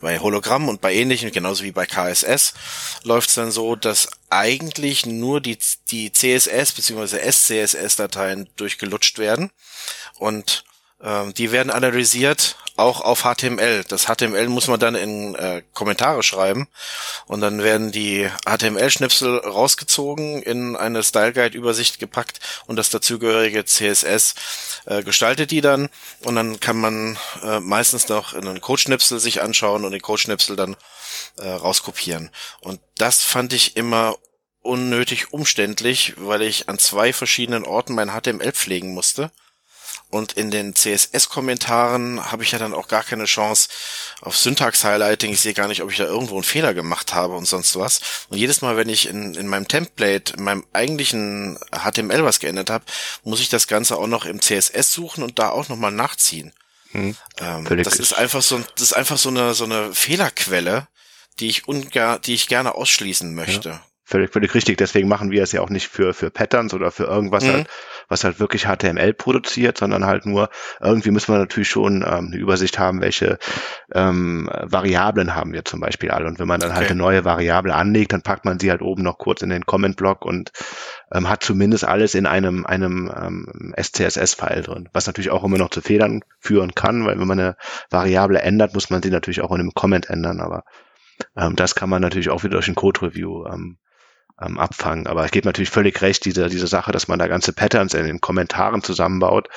[0.00, 2.54] bei Hologramm und bei ähnlichen, genauso wie bei KSS,
[3.02, 5.58] läuft es dann so, dass eigentlich nur die,
[5.90, 7.30] die CSS bzw.
[7.30, 9.50] SCSS-Dateien durchgelutscht werden
[10.18, 10.64] und
[11.00, 13.84] ähm, die werden analysiert auch auf HTML.
[13.88, 16.68] Das HTML muss man dann in äh, Kommentare schreiben
[17.26, 24.34] und dann werden die HTML-Schnipsel rausgezogen, in eine Style Guide-Übersicht gepackt und das dazugehörige CSS
[24.86, 25.88] äh, gestaltet die dann
[26.20, 30.54] und dann kann man äh, meistens noch in einen Codeschnipsel sich anschauen und den Codeschnipsel
[30.54, 30.76] dann
[31.38, 32.30] äh, rauskopieren.
[32.60, 34.16] Und das fand ich immer
[34.62, 39.32] unnötig umständlich, weil ich an zwei verschiedenen Orten mein HTML pflegen musste
[40.10, 43.68] und in den CSS-Kommentaren habe ich ja dann auch gar keine Chance
[44.22, 45.32] auf Syntax-Highlighting.
[45.32, 48.00] Ich sehe gar nicht, ob ich da irgendwo einen Fehler gemacht habe und sonst was.
[48.30, 52.70] Und jedes Mal, wenn ich in, in meinem Template, in meinem eigentlichen HTML was geändert
[52.70, 52.84] habe,
[53.22, 56.52] muss ich das Ganze auch noch im CSS suchen und da auch nochmal nachziehen.
[56.92, 60.88] Hm, ähm, das ist einfach so, das ist einfach so eine, so eine Fehlerquelle,
[61.38, 63.68] die ich ungar, die ich gerne ausschließen möchte.
[63.68, 64.78] Ja völlig, völlig richtig.
[64.78, 67.52] Deswegen machen wir es ja auch nicht für, für Patterns oder für irgendwas mhm.
[67.52, 67.68] halt,
[68.08, 70.48] was halt wirklich HTML produziert, sondern halt nur,
[70.80, 73.38] irgendwie müssen wir natürlich schon ähm, eine Übersicht haben, welche
[73.92, 76.26] ähm, Variablen haben wir zum Beispiel alle.
[76.26, 76.88] Und wenn man dann halt okay.
[76.88, 79.66] halt eine neue Variable anlegt, dann packt man sie halt oben noch kurz in den
[79.66, 80.52] Comment-Block und
[81.12, 85.70] ähm, hat zumindest alles in einem, einem ähm, SCSS-File drin, was natürlich auch immer noch
[85.70, 87.56] zu Fehlern führen kann, weil wenn man eine
[87.90, 90.64] Variable ändert, muss man sie natürlich auch in einem Comment ändern, aber
[91.36, 93.76] ähm, das kann man natürlich auch wieder durch ein Code-Review ähm,
[94.40, 95.06] ähm, abfangen.
[95.06, 98.06] Aber ich gebe natürlich völlig recht, diese, diese Sache, dass man da ganze Patterns in
[98.06, 99.48] den Kommentaren zusammenbaut,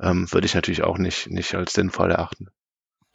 [0.00, 2.48] ähm, würde ich natürlich auch nicht, nicht als sinnvoll erachten.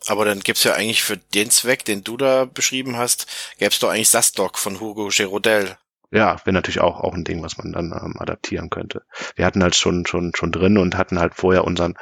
[0.07, 3.89] Aber dann gibt's ja eigentlich für den Zweck, den du da beschrieben hast, gäb's doch
[3.89, 5.77] eigentlich Sasdoc von Hugo Gerodel.
[6.11, 9.03] Ja, wäre natürlich auch, auch ein Ding, was man dann ähm, adaptieren könnte.
[9.35, 11.95] Wir hatten halt schon, schon, schon drin und hatten halt vorher unseren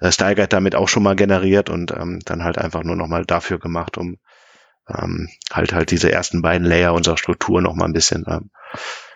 [0.00, 3.24] äh, Style Guide damit auch schon mal generiert und ähm, dann halt einfach nur nochmal
[3.24, 4.18] dafür gemacht, um
[4.88, 8.50] ähm, halt halt diese ersten beiden Layer unserer Struktur noch mal ein bisschen ähm,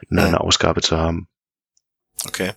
[0.08, 1.28] in einer Ausgabe zu haben.
[2.26, 2.52] Okay.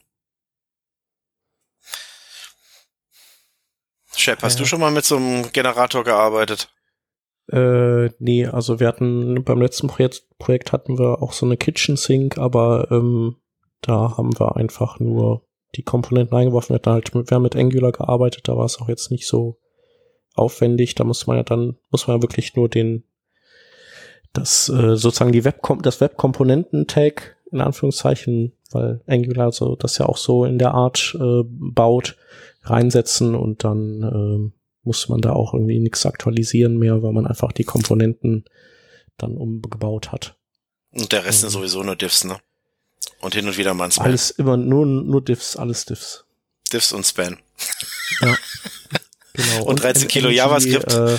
[4.15, 4.63] Shep, hast ja.
[4.63, 6.73] du schon mal mit so einem Generator gearbeitet?
[7.51, 11.95] Äh, nee, also wir hatten beim letzten Projekt, Projekt hatten wir auch so eine Kitchen
[11.95, 13.37] Sink, aber ähm,
[13.81, 16.69] da haben wir einfach nur die Komponenten eingeworfen.
[16.69, 19.59] Wir, hatten halt wir haben mit Angular gearbeitet, da war es auch jetzt nicht so
[20.39, 20.95] aufwendig.
[20.95, 23.03] Da muss man ja dann, muss man ja wirklich nur den,
[24.33, 30.17] das äh, sozusagen die Web das Webkomponenten-Tag in Anführungszeichen, weil Angular so das ja auch
[30.17, 32.15] so in der Art äh, baut,
[32.63, 37.51] reinsetzen und dann äh, muss man da auch irgendwie nichts aktualisieren mehr, weil man einfach
[37.51, 38.45] die Komponenten
[39.17, 40.35] dann umgebaut hat.
[40.91, 42.37] Und der Rest ähm, sind sowieso nur Diffs, ne?
[43.21, 44.07] Und hin und wieder mal ein Span.
[44.07, 46.25] Alles immer nur nur Diffs, alles Diffs.
[46.71, 47.37] Diffs und Span.
[48.21, 48.35] Ja.
[49.39, 49.61] Genau.
[49.61, 50.93] Und, und 13 Kilo JavaScript.
[50.93, 51.17] Äh,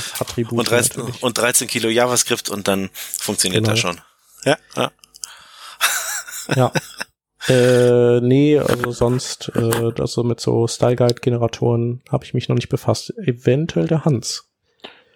[0.50, 3.72] und, 13, und 13 Kilo JavaScript und dann funktioniert genau.
[3.72, 4.00] das schon.
[4.44, 4.56] Ja.
[4.76, 4.90] Ja.
[6.54, 6.72] ja.
[7.48, 12.54] Äh, nee, also sonst, äh, also mit so Style Guide Generatoren habe ich mich noch
[12.54, 13.14] nicht befasst.
[13.16, 14.46] Eventuell der Hans.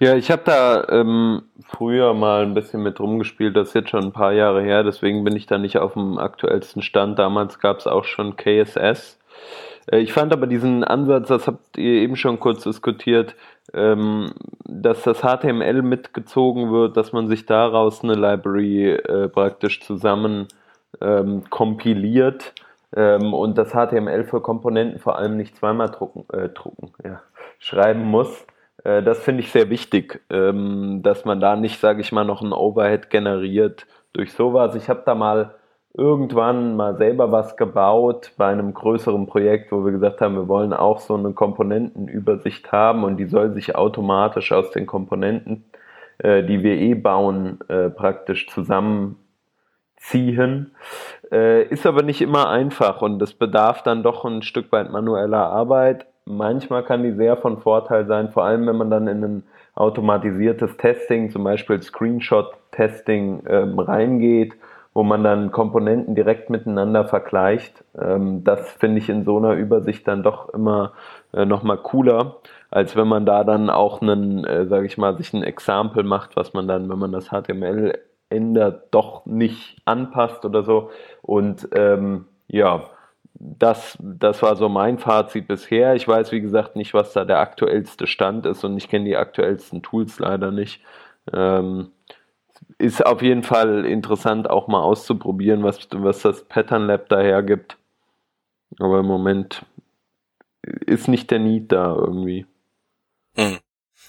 [0.01, 4.05] Ja, ich habe da ähm, früher mal ein bisschen mit rumgespielt, das ist jetzt schon
[4.05, 7.19] ein paar Jahre her, deswegen bin ich da nicht auf dem aktuellsten Stand.
[7.19, 9.19] Damals gab es auch schon KSS
[9.93, 13.37] ich fand aber diesen Ansatz, das habt ihr eben schon kurz diskutiert,
[13.73, 14.33] ähm,
[14.65, 20.49] dass das HTML mitgezogen wird, dass man sich daraus eine Library äh, praktisch zusammen
[21.01, 22.55] ähm, kompiliert
[22.95, 27.21] ähm, und das HTML für Komponenten vor allem nicht zweimal drucken, äh, drucken ja,
[27.59, 28.47] schreiben muss.
[28.85, 32.53] Äh, das finde ich sehr wichtig, dass man da nicht, sage ich mal, noch ein
[32.53, 34.75] Overhead generiert durch sowas.
[34.77, 35.55] Ich habe da mal
[35.97, 40.73] irgendwann mal selber was gebaut bei einem größeren Projekt, wo wir gesagt haben, wir wollen
[40.73, 45.65] auch so eine Komponentenübersicht haben und die soll sich automatisch aus den Komponenten,
[46.19, 49.17] äh, die wir eh bauen, äh, praktisch zusammenziehen.
[51.31, 55.47] Äh, ist aber nicht immer einfach und das bedarf dann doch ein Stück weit manueller
[55.47, 56.07] Arbeit.
[56.25, 59.45] Manchmal kann die sehr von Vorteil sein, vor allem wenn man dann in ein
[59.77, 64.57] automatisiertes Testing, zum Beispiel Screenshot-Testing, ähm, reingeht
[64.95, 67.85] wo man dann Komponenten direkt miteinander vergleicht.
[68.01, 70.93] Ähm, das finde ich in so einer Übersicht dann doch immer
[71.33, 72.37] äh, nochmal cooler,
[72.71, 76.37] als wenn man da dann auch einen, äh, sage ich mal, sich ein Exempel macht,
[76.37, 77.99] was man dann, wenn man das HTML
[78.31, 80.91] ändert, doch nicht anpasst oder so.
[81.23, 82.85] Und ähm, ja,
[83.35, 85.95] das, das war so mein Fazit bisher.
[85.97, 89.17] Ich weiß, wie gesagt, nicht, was da der aktuellste Stand ist und ich kenne die
[89.17, 90.83] aktuellsten Tools leider nicht.
[91.33, 91.91] Ähm,
[92.79, 97.77] ist auf jeden Fall interessant, auch mal auszuprobieren, was, was das Pattern Lab daher gibt.
[98.79, 99.65] Aber im Moment
[100.63, 102.47] ist nicht der Need da irgendwie.
[103.37, 103.59] Hm.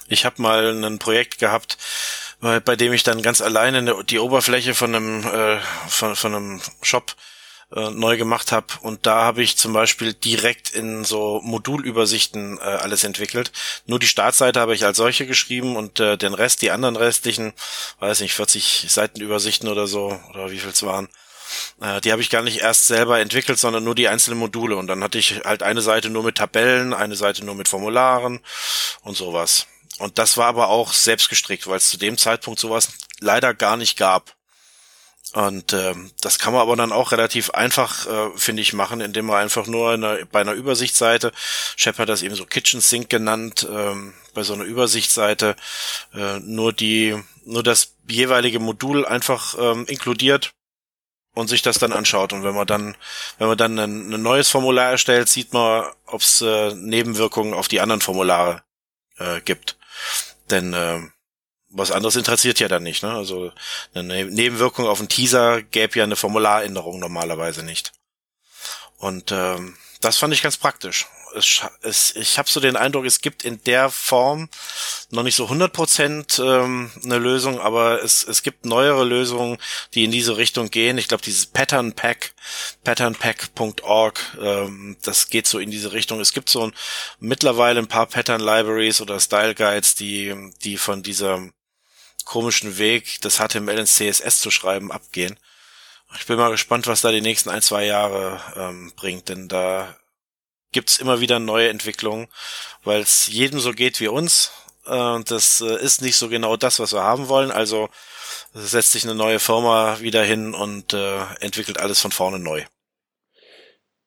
[0.07, 1.77] Ich habe mal ein Projekt gehabt,
[2.41, 5.57] bei dem ich dann ganz alleine die Oberfläche von einem äh,
[5.87, 7.15] von, von einem Shop
[7.73, 8.67] äh, neu gemacht habe.
[8.81, 13.51] Und da habe ich zum Beispiel direkt in so Modulübersichten äh, alles entwickelt.
[13.85, 17.53] Nur die Startseite habe ich als solche geschrieben und äh, den Rest, die anderen restlichen,
[17.99, 21.09] weiß nicht, 40 Seitenübersichten oder so, oder wie viel es waren,
[21.81, 24.75] äh, die habe ich gar nicht erst selber entwickelt, sondern nur die einzelnen Module.
[24.75, 28.39] Und dann hatte ich halt eine Seite nur mit Tabellen, eine Seite nur mit Formularen
[29.03, 29.67] und sowas.
[29.97, 32.89] Und das war aber auch selbst gestrickt, weil es zu dem Zeitpunkt sowas
[33.19, 34.34] leider gar nicht gab.
[35.35, 39.25] Und ähm, das kann man aber dann auch relativ einfach, äh, finde ich, machen, indem
[39.25, 41.33] man einfach nur einer, bei einer Übersichtsseite,
[41.75, 45.57] Shep hat das eben so Kitchen Sink genannt, ähm, bei so einer Übersichtsseite
[46.13, 50.53] äh, nur die, nur das jeweilige Modul einfach ähm, inkludiert
[51.33, 52.31] und sich das dann anschaut.
[52.31, 52.95] Und wenn man dann,
[53.37, 57.67] wenn man dann ein, ein neues Formular erstellt, sieht man, ob es äh, Nebenwirkungen auf
[57.67, 58.63] die anderen Formulare
[59.17, 59.77] äh, gibt.
[60.49, 61.01] Denn äh,
[61.75, 63.03] was anderes interessiert ja dann nicht.
[63.03, 63.11] Ne?
[63.11, 63.51] Also
[63.93, 67.91] eine ne-, Nebenwirkung auf einen Teaser gäbe ja eine Formularänderung normalerweise nicht.
[68.97, 71.07] Und ähm, das fand ich ganz praktisch.
[71.35, 74.47] Es, es, ich habe so den Eindruck, es gibt in der Form
[75.09, 79.57] noch nicht so 100% ähm, eine Lösung, aber es, es gibt neuere Lösungen,
[79.93, 80.97] die in diese Richtung gehen.
[80.97, 82.33] Ich glaube, dieses Pattern Pack,
[82.85, 86.21] patternpack.org, ähm, das geht so in diese Richtung.
[86.21, 86.73] Es gibt so ein,
[87.19, 91.49] mittlerweile ein paar Pattern Libraries oder Style Guides, die, die von dieser
[92.25, 95.37] komischen Weg, das HTML ins CSS zu schreiben, abgehen.
[96.17, 99.95] Ich bin mal gespannt, was da die nächsten ein, zwei Jahre ähm, bringt, denn da
[100.71, 102.27] gibt's immer wieder neue Entwicklungen,
[102.83, 104.51] weil es jedem so geht wie uns.
[104.85, 107.51] Äh, das äh, ist nicht so genau das, was wir haben wollen.
[107.51, 107.89] Also
[108.53, 112.63] setzt sich eine neue Firma wieder hin und äh, entwickelt alles von vorne neu.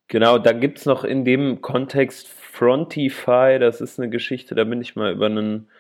[0.09, 4.97] Genau, da gibt's noch in dem Kontext Frontify, das ist eine Geschichte, da bin ich
[4.97, 5.71] mal über einen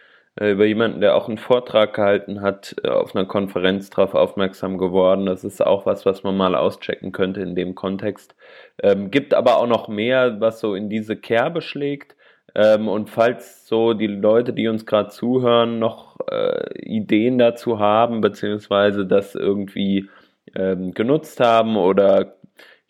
[0.40, 5.26] über jemanden, der auch einen Vortrag gehalten hat, äh, auf einer Konferenz darauf aufmerksam geworden.
[5.26, 8.34] Das ist auch was, was man mal auschecken könnte in dem Kontext.
[8.82, 12.14] Ähm, gibt aber auch noch mehr, was so in diese Kerbe schlägt.
[12.54, 18.20] Ähm, und falls so die Leute, die uns gerade zuhören, noch äh, Ideen dazu haben,
[18.20, 20.08] beziehungsweise das irgendwie
[20.54, 22.37] ähm, genutzt haben oder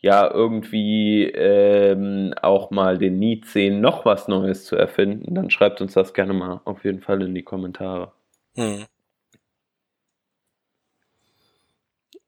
[0.01, 5.81] ja irgendwie ähm, auch mal den Need sehen, noch was Neues zu erfinden, dann schreibt
[5.81, 8.13] uns das gerne mal auf jeden Fall in die Kommentare.
[8.55, 8.87] Hm.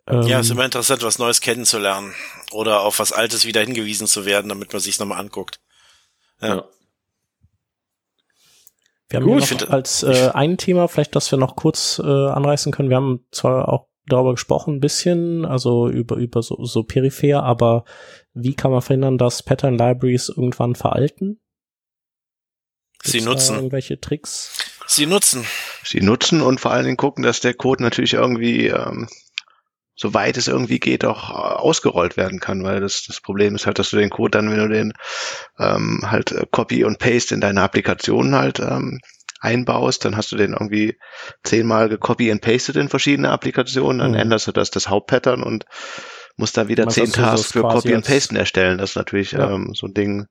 [0.06, 2.12] Ähm, ja, ist immer interessant, was Neues kennenzulernen
[2.52, 5.60] oder auf was Altes wieder hingewiesen zu werden, damit man sich nochmal anguckt.
[6.40, 6.48] Ja.
[6.48, 6.64] ja.
[9.08, 12.70] Wir haben Gut, noch als äh, ein Thema, vielleicht, dass wir noch kurz äh, anreißen
[12.70, 12.90] können.
[12.90, 17.84] Wir haben zwar auch darüber gesprochen, ein bisschen, also über, über so, so peripher, aber
[18.34, 21.40] wie kann man verhindern, dass Pattern Libraries irgendwann veralten?
[22.94, 23.56] Gibt's Sie nutzen.
[23.56, 24.52] Irgendwelche Tricks?
[24.86, 25.46] Sie nutzen.
[25.84, 29.08] Sie nutzen und vor allen Dingen gucken, dass der Code natürlich irgendwie, ähm,
[29.94, 33.90] soweit es irgendwie geht, auch ausgerollt werden kann, weil das, das Problem ist halt, dass
[33.90, 34.92] du den Code dann, wenn du den
[35.58, 39.00] ähm, halt äh, Copy und Paste in deine Applikation halt ähm,
[39.40, 40.96] einbaust, dann hast du den irgendwie
[41.42, 44.18] zehnmal gecopy and pasted in verschiedene Applikationen, dann mhm.
[44.18, 45.64] änderst du das, das Hauptpattern und
[46.36, 48.78] musst da wieder zehn Tasks für Copy and Pasten erstellen.
[48.78, 49.50] Das ist natürlich ja.
[49.50, 50.26] ähm, so ein Ding,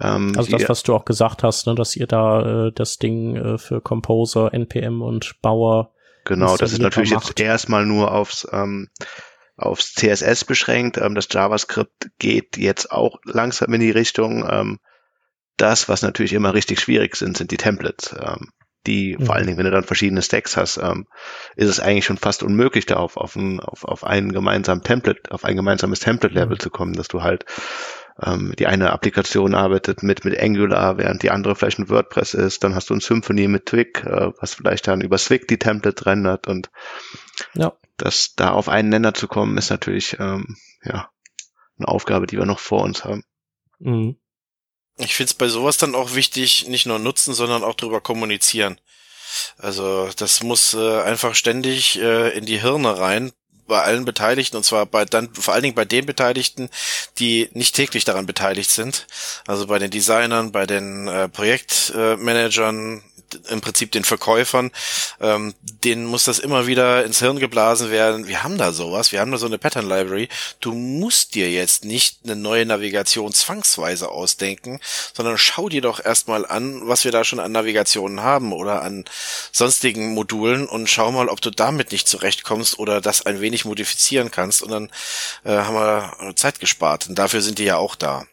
[0.00, 3.36] Ähm, also das, was du auch gesagt hast, ne, dass ihr da äh, das Ding
[3.36, 5.92] äh, für Composer, NPM und Bauer
[6.24, 7.28] Genau, das ist natürlich macht.
[7.28, 8.88] jetzt erstmal nur aufs ähm,
[9.56, 10.98] aufs CSS beschränkt.
[10.98, 14.46] Ähm, das JavaScript geht jetzt auch langsam in die Richtung.
[14.48, 14.78] Ähm,
[15.60, 18.14] das, was natürlich immer richtig schwierig sind, sind die Templates.
[18.18, 18.50] Ähm,
[18.86, 19.26] die, mhm.
[19.26, 21.06] vor allen Dingen, wenn du dann verschiedene Stacks hast, ähm,
[21.54, 25.30] ist es eigentlich schon fast unmöglich, da auf, auf, ein, auf, auf einen gemeinsamen Template,
[25.30, 26.60] auf ein gemeinsames Template-Level mhm.
[26.60, 27.44] zu kommen, dass du halt
[28.22, 32.64] ähm, die eine Applikation arbeitet mit, mit Angular, während die andere vielleicht ein WordPress ist,
[32.64, 36.06] dann hast du ein Symphony mit Twig, äh, was vielleicht dann über Swig die Template
[36.06, 36.70] rendert und
[37.54, 37.72] ja.
[37.96, 41.10] das da auf einen Nenner zu kommen, ist natürlich ähm, ja
[41.78, 43.24] eine Aufgabe, die wir noch vor uns haben.
[43.78, 44.16] Mhm.
[45.00, 48.78] Ich finde es bei sowas dann auch wichtig, nicht nur nutzen, sondern auch drüber kommunizieren.
[49.58, 53.32] Also das muss äh, einfach ständig äh, in die Hirne rein
[53.70, 56.68] bei allen Beteiligten und zwar bei dann vor allen Dingen bei den Beteiligten,
[57.18, 59.06] die nicht täglich daran beteiligt sind.
[59.46, 63.04] Also bei den Designern, bei den äh, Projektmanagern,
[63.48, 64.70] im Prinzip den Verkäufern,
[65.20, 68.26] ähm, denen muss das immer wieder ins Hirn geblasen werden.
[68.26, 70.28] Wir haben da sowas, wir haben da so eine Pattern Library.
[70.60, 74.80] Du musst dir jetzt nicht eine neue Navigation zwangsweise ausdenken,
[75.14, 79.04] sondern schau dir doch erstmal an, was wir da schon an Navigationen haben oder an
[79.52, 84.30] sonstigen Modulen und schau mal, ob du damit nicht zurechtkommst oder das ein wenig modifizieren
[84.30, 84.90] kannst und dann
[85.44, 87.08] äh, haben wir Zeit gespart.
[87.08, 88.26] Und dafür sind die ja auch da.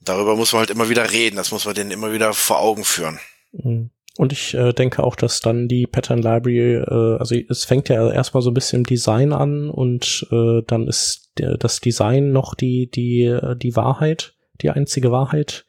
[0.00, 2.84] Darüber muss man halt immer wieder reden, das muss man denen immer wieder vor Augen
[2.84, 3.20] führen.
[3.52, 3.90] Mhm.
[4.18, 8.10] Und ich äh, denke auch, dass dann die Pattern Library, äh, also es fängt ja
[8.10, 12.90] erstmal so ein bisschen im Design an und äh, dann ist das Design noch die,
[12.90, 15.66] die, äh, die Wahrheit, die einzige Wahrheit.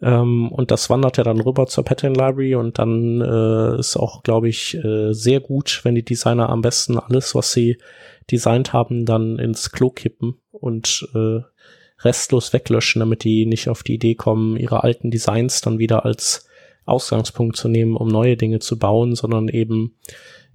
[0.00, 4.22] Ähm, und das wandert ja dann rüber zur Pattern Library und dann äh, ist auch,
[4.22, 7.76] glaube ich, äh, sehr gut, wenn die Designer am besten alles, was sie
[8.30, 11.40] designt haben, dann ins Klo kippen und äh,
[12.00, 16.48] restlos weglöschen, damit die nicht auf die Idee kommen, ihre alten Designs dann wieder als
[16.84, 19.96] Ausgangspunkt zu nehmen, um neue Dinge zu bauen, sondern eben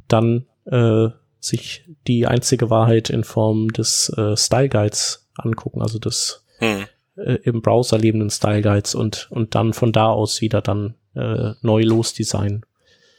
[0.07, 1.09] dann äh,
[1.39, 6.86] sich die einzige Wahrheit in Form des äh, Style Guides angucken, also des hm.
[7.15, 11.51] äh, im Browser lebenden Style Guides und, und dann von da aus wieder dann äh,
[11.61, 12.65] neu losdesignen.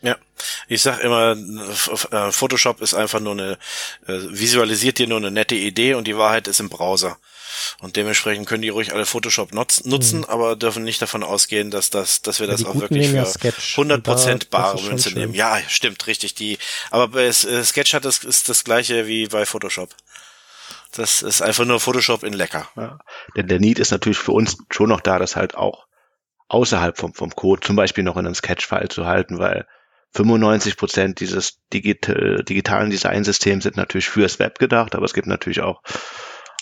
[0.03, 0.17] Ja,
[0.69, 3.59] ich sag immer, äh, Photoshop ist einfach nur eine,
[4.07, 7.19] äh, visualisiert dir nur eine nette Idee und die Wahrheit ist im Browser.
[7.81, 10.25] Und dementsprechend können die ruhig alle Photoshop nutzen, mhm.
[10.25, 13.79] aber dürfen nicht davon ausgehen, dass das, dass wir ja, das auch wirklich für Sketch.
[13.79, 15.35] 100% bare Münze nehmen.
[15.35, 16.35] Ja, stimmt, richtig.
[16.35, 16.59] Die,
[16.91, 19.95] aber bei äh, Sketch hat das, ist das gleiche wie bei Photoshop.
[20.93, 22.69] Das ist einfach nur Photoshop in lecker.
[22.77, 22.99] Ja.
[23.37, 25.87] Denn der Need ist natürlich für uns schon noch da, das halt auch
[26.49, 29.67] außerhalb vom, vom Code zum Beispiel noch in einem Sketch-File zu halten, weil
[30.15, 35.61] 95 Prozent dieses digital, digitalen Designsystems sind natürlich fürs Web gedacht, aber es gibt natürlich
[35.61, 35.83] auch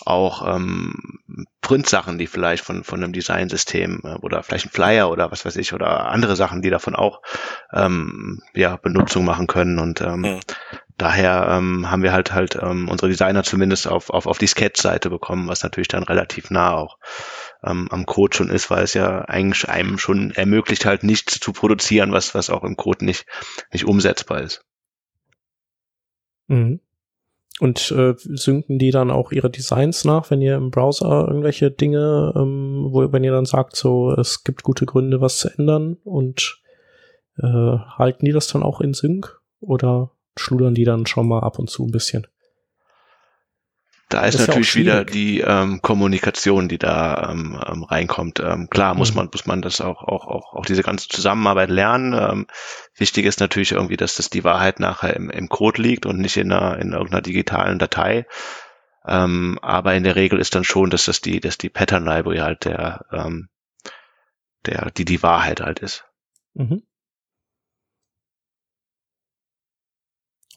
[0.06, 1.18] auch ähm,
[1.60, 5.56] Print-Sachen, die vielleicht von, von einem Designsystem äh, oder vielleicht ein Flyer oder was weiß
[5.56, 7.20] ich oder andere Sachen, die davon auch
[7.72, 9.78] ähm, ja, Benutzung machen können.
[9.78, 10.40] Und ähm, mhm.
[10.96, 15.10] daher ähm, haben wir halt halt ähm, unsere Designer zumindest auf, auf, auf die Sketch-Seite
[15.10, 16.98] bekommen, was natürlich dann relativ nah auch
[17.64, 21.52] ähm, am Code schon ist, weil es ja eigentlich einem schon ermöglicht, halt nichts zu
[21.52, 23.26] produzieren, was, was auch im Code nicht,
[23.72, 24.64] nicht umsetzbar ist.
[26.46, 26.80] Mhm.
[27.60, 32.32] Und äh, synken die dann auch ihre Designs nach, wenn ihr im Browser irgendwelche Dinge,
[32.36, 36.62] ähm, wo wenn ihr dann sagt, so es gibt gute Gründe, was zu ändern und
[37.38, 41.58] äh, halten die das dann auch in Sync oder schludern die dann schon mal ab
[41.58, 42.28] und zu ein bisschen?
[44.08, 48.40] Da ist, ist natürlich ja wieder die ähm, Kommunikation, die da ähm, ähm, reinkommt.
[48.40, 49.16] Ähm, klar muss mhm.
[49.16, 52.14] man muss man das auch auch auch auch diese ganze Zusammenarbeit lernen.
[52.14, 52.46] Ähm,
[52.96, 56.38] wichtig ist natürlich irgendwie, dass das die Wahrheit nachher im, im Code liegt und nicht
[56.38, 58.26] in einer in irgendeiner digitalen Datei.
[59.06, 62.38] Ähm, aber in der Regel ist dann schon, dass das die dass die Pattern Library
[62.38, 63.50] halt der ähm,
[64.64, 66.06] der die die Wahrheit halt ist.
[66.54, 66.82] Mhm.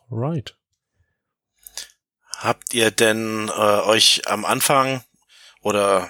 [0.09, 0.55] Right.
[2.41, 5.03] Habt ihr denn äh, euch am Anfang
[5.61, 6.09] oder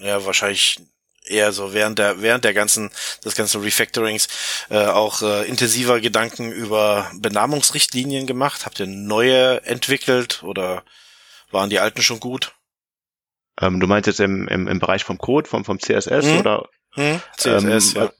[0.00, 0.80] ja wahrscheinlich
[1.24, 2.90] eher so während der während der ganzen
[3.24, 4.28] des ganzen Refactorings
[4.70, 8.66] äh, auch äh, intensiver Gedanken über Benamungsrichtlinien gemacht?
[8.66, 10.82] Habt ihr neue entwickelt oder
[11.50, 12.54] waren die alten schon gut?
[13.60, 16.38] Ähm, du meinst jetzt im, im, im Bereich vom Code, vom, vom CSS hm?
[16.38, 16.68] oder?
[16.94, 17.20] Hm?
[17.36, 18.12] CSS, ähm, ja.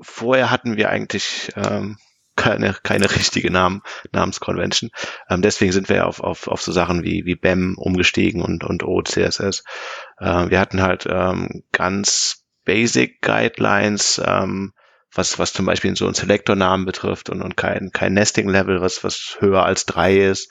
[0.00, 1.98] Vorher hatten wir eigentlich ähm,
[2.36, 3.82] keine, keine richtige Namen,
[4.12, 4.90] Namensconvention.
[5.28, 8.82] Ähm, deswegen sind wir auf, auf, auf so Sachen wie, wie BEM umgestiegen und, und
[8.82, 9.64] OCSS.
[10.18, 14.72] Äh, wir hatten halt ähm, ganz basic Guidelines, ähm,
[15.12, 19.36] was, was zum Beispiel so einen Selector-Namen betrifft und, und kein, kein Nesting-Level, was, was
[19.38, 20.50] höher als drei ist,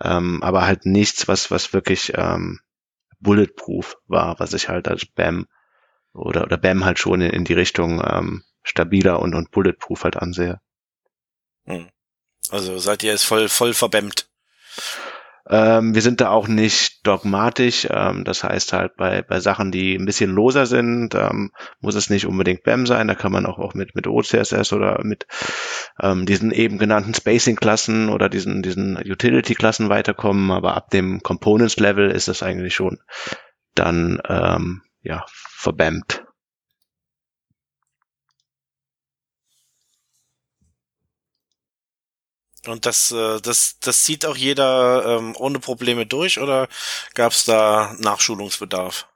[0.00, 2.60] ähm, aber halt nichts, was, was wirklich ähm,
[3.20, 5.46] bulletproof war, was ich halt als BEM
[6.12, 10.16] oder, oder BAM halt schon in, in die Richtung ähm, stabiler und, und bulletproof halt
[10.16, 10.60] ansehe.
[11.66, 11.88] Hm.
[12.50, 14.28] Also seid ihr jetzt voll, voll verbämmt.
[15.46, 17.86] Ähm, wir sind da auch nicht dogmatisch.
[17.90, 22.08] Ähm, das heißt halt bei, bei Sachen, die ein bisschen loser sind, ähm, muss es
[22.08, 23.08] nicht unbedingt BAM sein.
[23.08, 25.26] Da kann man auch, auch mit, mit OCSS oder mit
[26.00, 30.50] ähm, diesen eben genannten Spacing-Klassen oder diesen, diesen Utility-Klassen weiterkommen.
[30.50, 33.00] Aber ab dem Components-Level ist es eigentlich schon
[33.74, 36.24] dann ähm, ja verbammt.
[42.66, 46.68] Und das, äh, das, das zieht auch jeder ähm, ohne Probleme durch oder
[47.14, 49.06] gab es da Nachschulungsbedarf?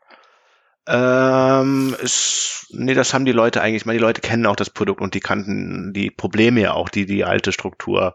[0.87, 3.83] Ähm, ist, nee, das haben die Leute eigentlich.
[3.83, 6.89] Ich meine, die Leute kennen auch das Produkt und die kannten die Probleme ja auch,
[6.89, 8.15] die die alte Struktur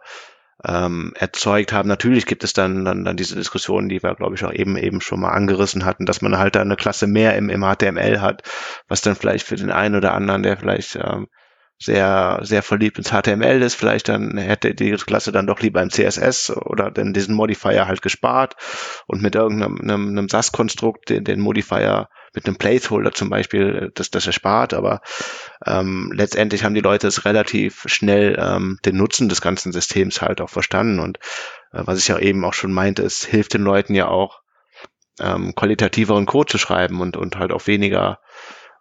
[0.65, 1.87] ähm, erzeugt haben.
[1.87, 5.01] Natürlich gibt es dann, dann, dann diese Diskussionen, die wir, glaube ich, auch eben eben
[5.01, 8.43] schon mal angerissen hatten, dass man halt da eine Klasse mehr im, im HTML hat,
[8.87, 11.27] was dann vielleicht für den einen oder anderen, der vielleicht ähm,
[11.83, 15.89] sehr, sehr verliebt ins HTML ist, vielleicht dann hätte die Klasse dann doch lieber im
[15.89, 18.55] CSS oder denn diesen Modifier halt gespart
[19.07, 24.09] und mit irgendeinem einem, einem SAS-Konstrukt den, den Modifier mit einem Placeholder zum Beispiel das,
[24.09, 25.01] das erspart, aber
[25.65, 30.41] ähm, letztendlich haben die Leute es relativ schnell ähm, den Nutzen des ganzen Systems halt
[30.41, 30.99] auch verstanden.
[30.99, 31.19] Und
[31.71, 34.41] äh, was ich ja eben auch schon meinte, es hilft den Leuten ja auch
[35.19, 38.19] ähm, qualitativeren Code zu schreiben und, und halt auch weniger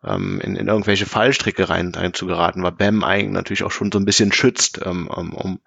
[0.04, 3.92] ähm, in, in irgendwelche Fallstricke rein, rein zu geraten, weil BAM eigentlich natürlich auch schon
[3.92, 5.60] so ein bisschen schützt, ähm, um,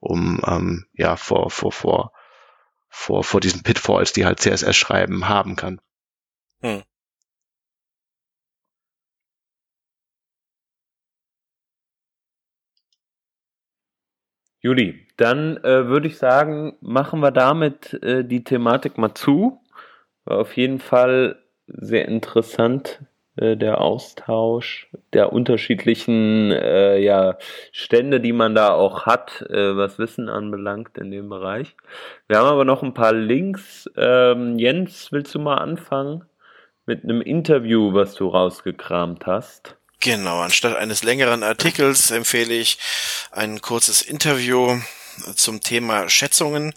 [0.00, 2.12] um ähm, ja vor, vor, vor,
[2.88, 5.80] vor, vor diesen Pitfalls, die halt CSS schreiben, haben kann.
[6.62, 6.82] Hm.
[14.60, 19.60] Juli, dann äh, würde ich sagen, machen wir damit äh, die Thematik mal zu.
[20.24, 23.02] War auf jeden Fall sehr interessant,
[23.36, 27.36] der Austausch der unterschiedlichen äh, ja,
[27.72, 31.74] Stände, die man da auch hat, äh, was Wissen anbelangt in dem Bereich.
[32.28, 33.90] Wir haben aber noch ein paar Links.
[33.96, 36.24] Ähm, Jens, willst du mal anfangen
[36.86, 39.76] mit einem Interview, was du rausgekramt hast?
[40.00, 42.78] Genau, anstatt eines längeren Artikels empfehle ich
[43.32, 44.78] ein kurzes Interview
[45.36, 46.74] zum Thema Schätzungen.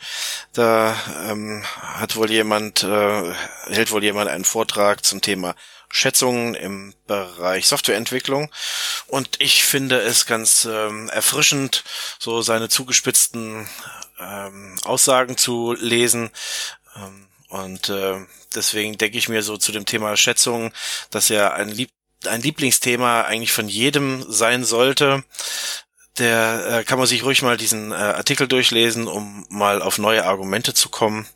[0.54, 0.96] Da
[1.30, 3.34] ähm, hat wohl jemand, äh,
[3.68, 5.56] hält wohl jemand einen Vortrag zum Thema
[5.90, 8.52] Schätzungen im Bereich Softwareentwicklung.
[9.08, 11.84] Und ich finde es ganz ähm, erfrischend,
[12.20, 13.68] so seine zugespitzten
[14.20, 16.30] ähm, Aussagen zu lesen.
[16.96, 20.72] Ähm, und äh, deswegen denke ich mir so zu dem Thema Schätzungen,
[21.10, 21.90] dass er ein, Lieb
[22.26, 25.24] ein Lieblingsthema eigentlich von jedem sein sollte.
[26.18, 30.26] Der äh, kann man sich ruhig mal diesen äh, Artikel durchlesen, um mal auf neue
[30.26, 31.28] Argumente zu kommen.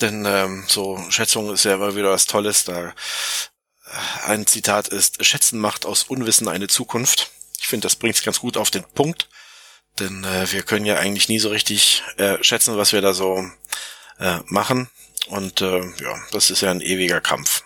[0.00, 2.64] Denn ähm, so Schätzung ist ja immer wieder was Tolles.
[2.64, 2.92] Da äh,
[4.26, 7.30] ein Zitat ist: Schätzen macht aus Unwissen eine Zukunft.
[7.58, 9.28] Ich finde, das bringt es ganz gut auf den Punkt.
[9.98, 13.42] Denn äh, wir können ja eigentlich nie so richtig äh, schätzen, was wir da so
[14.18, 14.90] äh, machen.
[15.28, 17.62] Und äh, ja, das ist ja ein ewiger Kampf.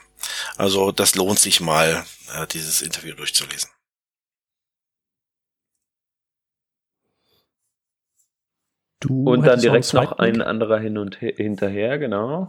[0.57, 3.71] Also das lohnt sich mal, äh, dieses Interview durchzulesen.
[9.01, 12.49] Du und dann direkt noch ein anderer hin und her, hinterher, genau.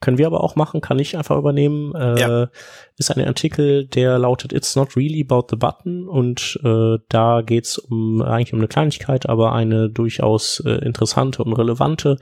[0.00, 1.94] Können wir aber auch machen, kann ich einfach übernehmen.
[1.94, 2.48] Äh, ja.
[2.98, 7.78] Ist ein Artikel, der lautet It's not really about the button und äh, da geht's
[7.78, 12.18] um eigentlich um eine Kleinigkeit, aber eine durchaus äh, interessante und relevante,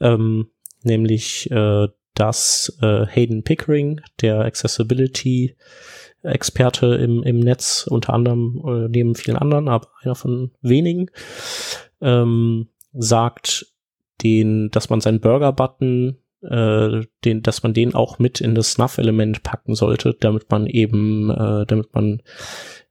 [0.00, 0.50] ähm,
[0.82, 5.56] nämlich äh, dass äh, Hayden Pickering, der Accessibility
[6.22, 11.10] Experte im, im Netz, unter anderem äh, neben vielen anderen, aber einer von wenigen,
[12.04, 13.66] ähm, sagt,
[14.22, 19.42] den, dass man seinen Burger-Button, äh, den, dass man den auch mit in das Snuff-Element
[19.42, 22.22] packen sollte, damit man eben, äh, damit man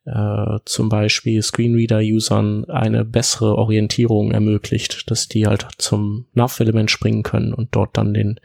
[0.06, 7.54] äh, zum Beispiel Screenreader-Usern eine bessere Orientierung ermöglicht, dass die halt zum Nav-Element springen können
[7.54, 8.40] und dort dann den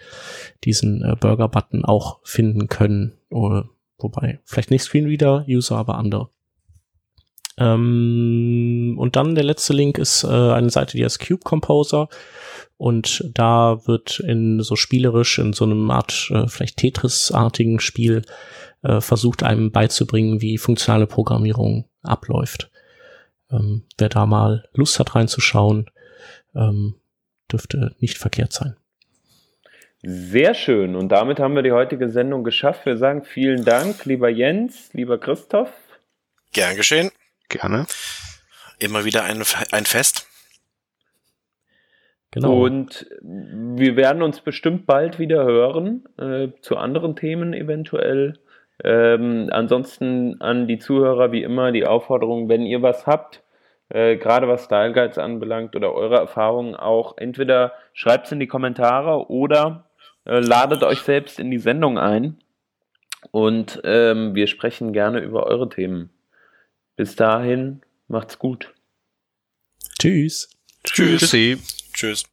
[0.64, 3.14] diesen äh, Burger-Button auch finden können.
[3.30, 3.68] Oder,
[3.98, 6.30] wobei, vielleicht nicht Screenreader-User, aber andere.
[7.58, 12.08] Ähm, und dann der letzte Link ist äh, eine Seite, die heißt Cube Composer.
[12.76, 18.22] Und da wird in so spielerisch, in so einem Art, äh, vielleicht Tetris-artigen Spiel,
[18.82, 22.70] äh, versucht einem beizubringen, wie funktionale Programmierung abläuft.
[23.50, 25.90] Ähm, wer da mal Lust hat reinzuschauen,
[26.54, 26.94] ähm,
[27.50, 28.76] dürfte nicht verkehrt sein.
[30.02, 30.94] Sehr schön.
[30.94, 32.86] Und damit haben wir die heutige Sendung geschafft.
[32.86, 35.72] Wir sagen vielen Dank, lieber Jens, lieber Christoph.
[36.52, 37.10] Gern geschehen.
[37.48, 37.86] Gerne.
[38.78, 39.42] Immer wieder ein,
[39.72, 40.28] ein Fest.
[42.30, 42.64] Genau.
[42.64, 48.38] Und wir werden uns bestimmt bald wieder hören, äh, zu anderen Themen eventuell.
[48.84, 53.42] Ähm, ansonsten an die Zuhörer wie immer die Aufforderung, wenn ihr was habt,
[53.88, 58.46] äh, gerade was Style Guides anbelangt oder eure Erfahrungen auch, entweder schreibt es in die
[58.46, 59.86] Kommentare oder
[60.26, 62.36] äh, ladet euch selbst in die Sendung ein
[63.30, 66.10] und ähm, wir sprechen gerne über eure Themen.
[66.98, 68.74] Bis dahin, macht's gut.
[70.00, 70.50] Tschüss.
[70.82, 71.30] Tschüss.
[71.92, 72.24] Tschüss.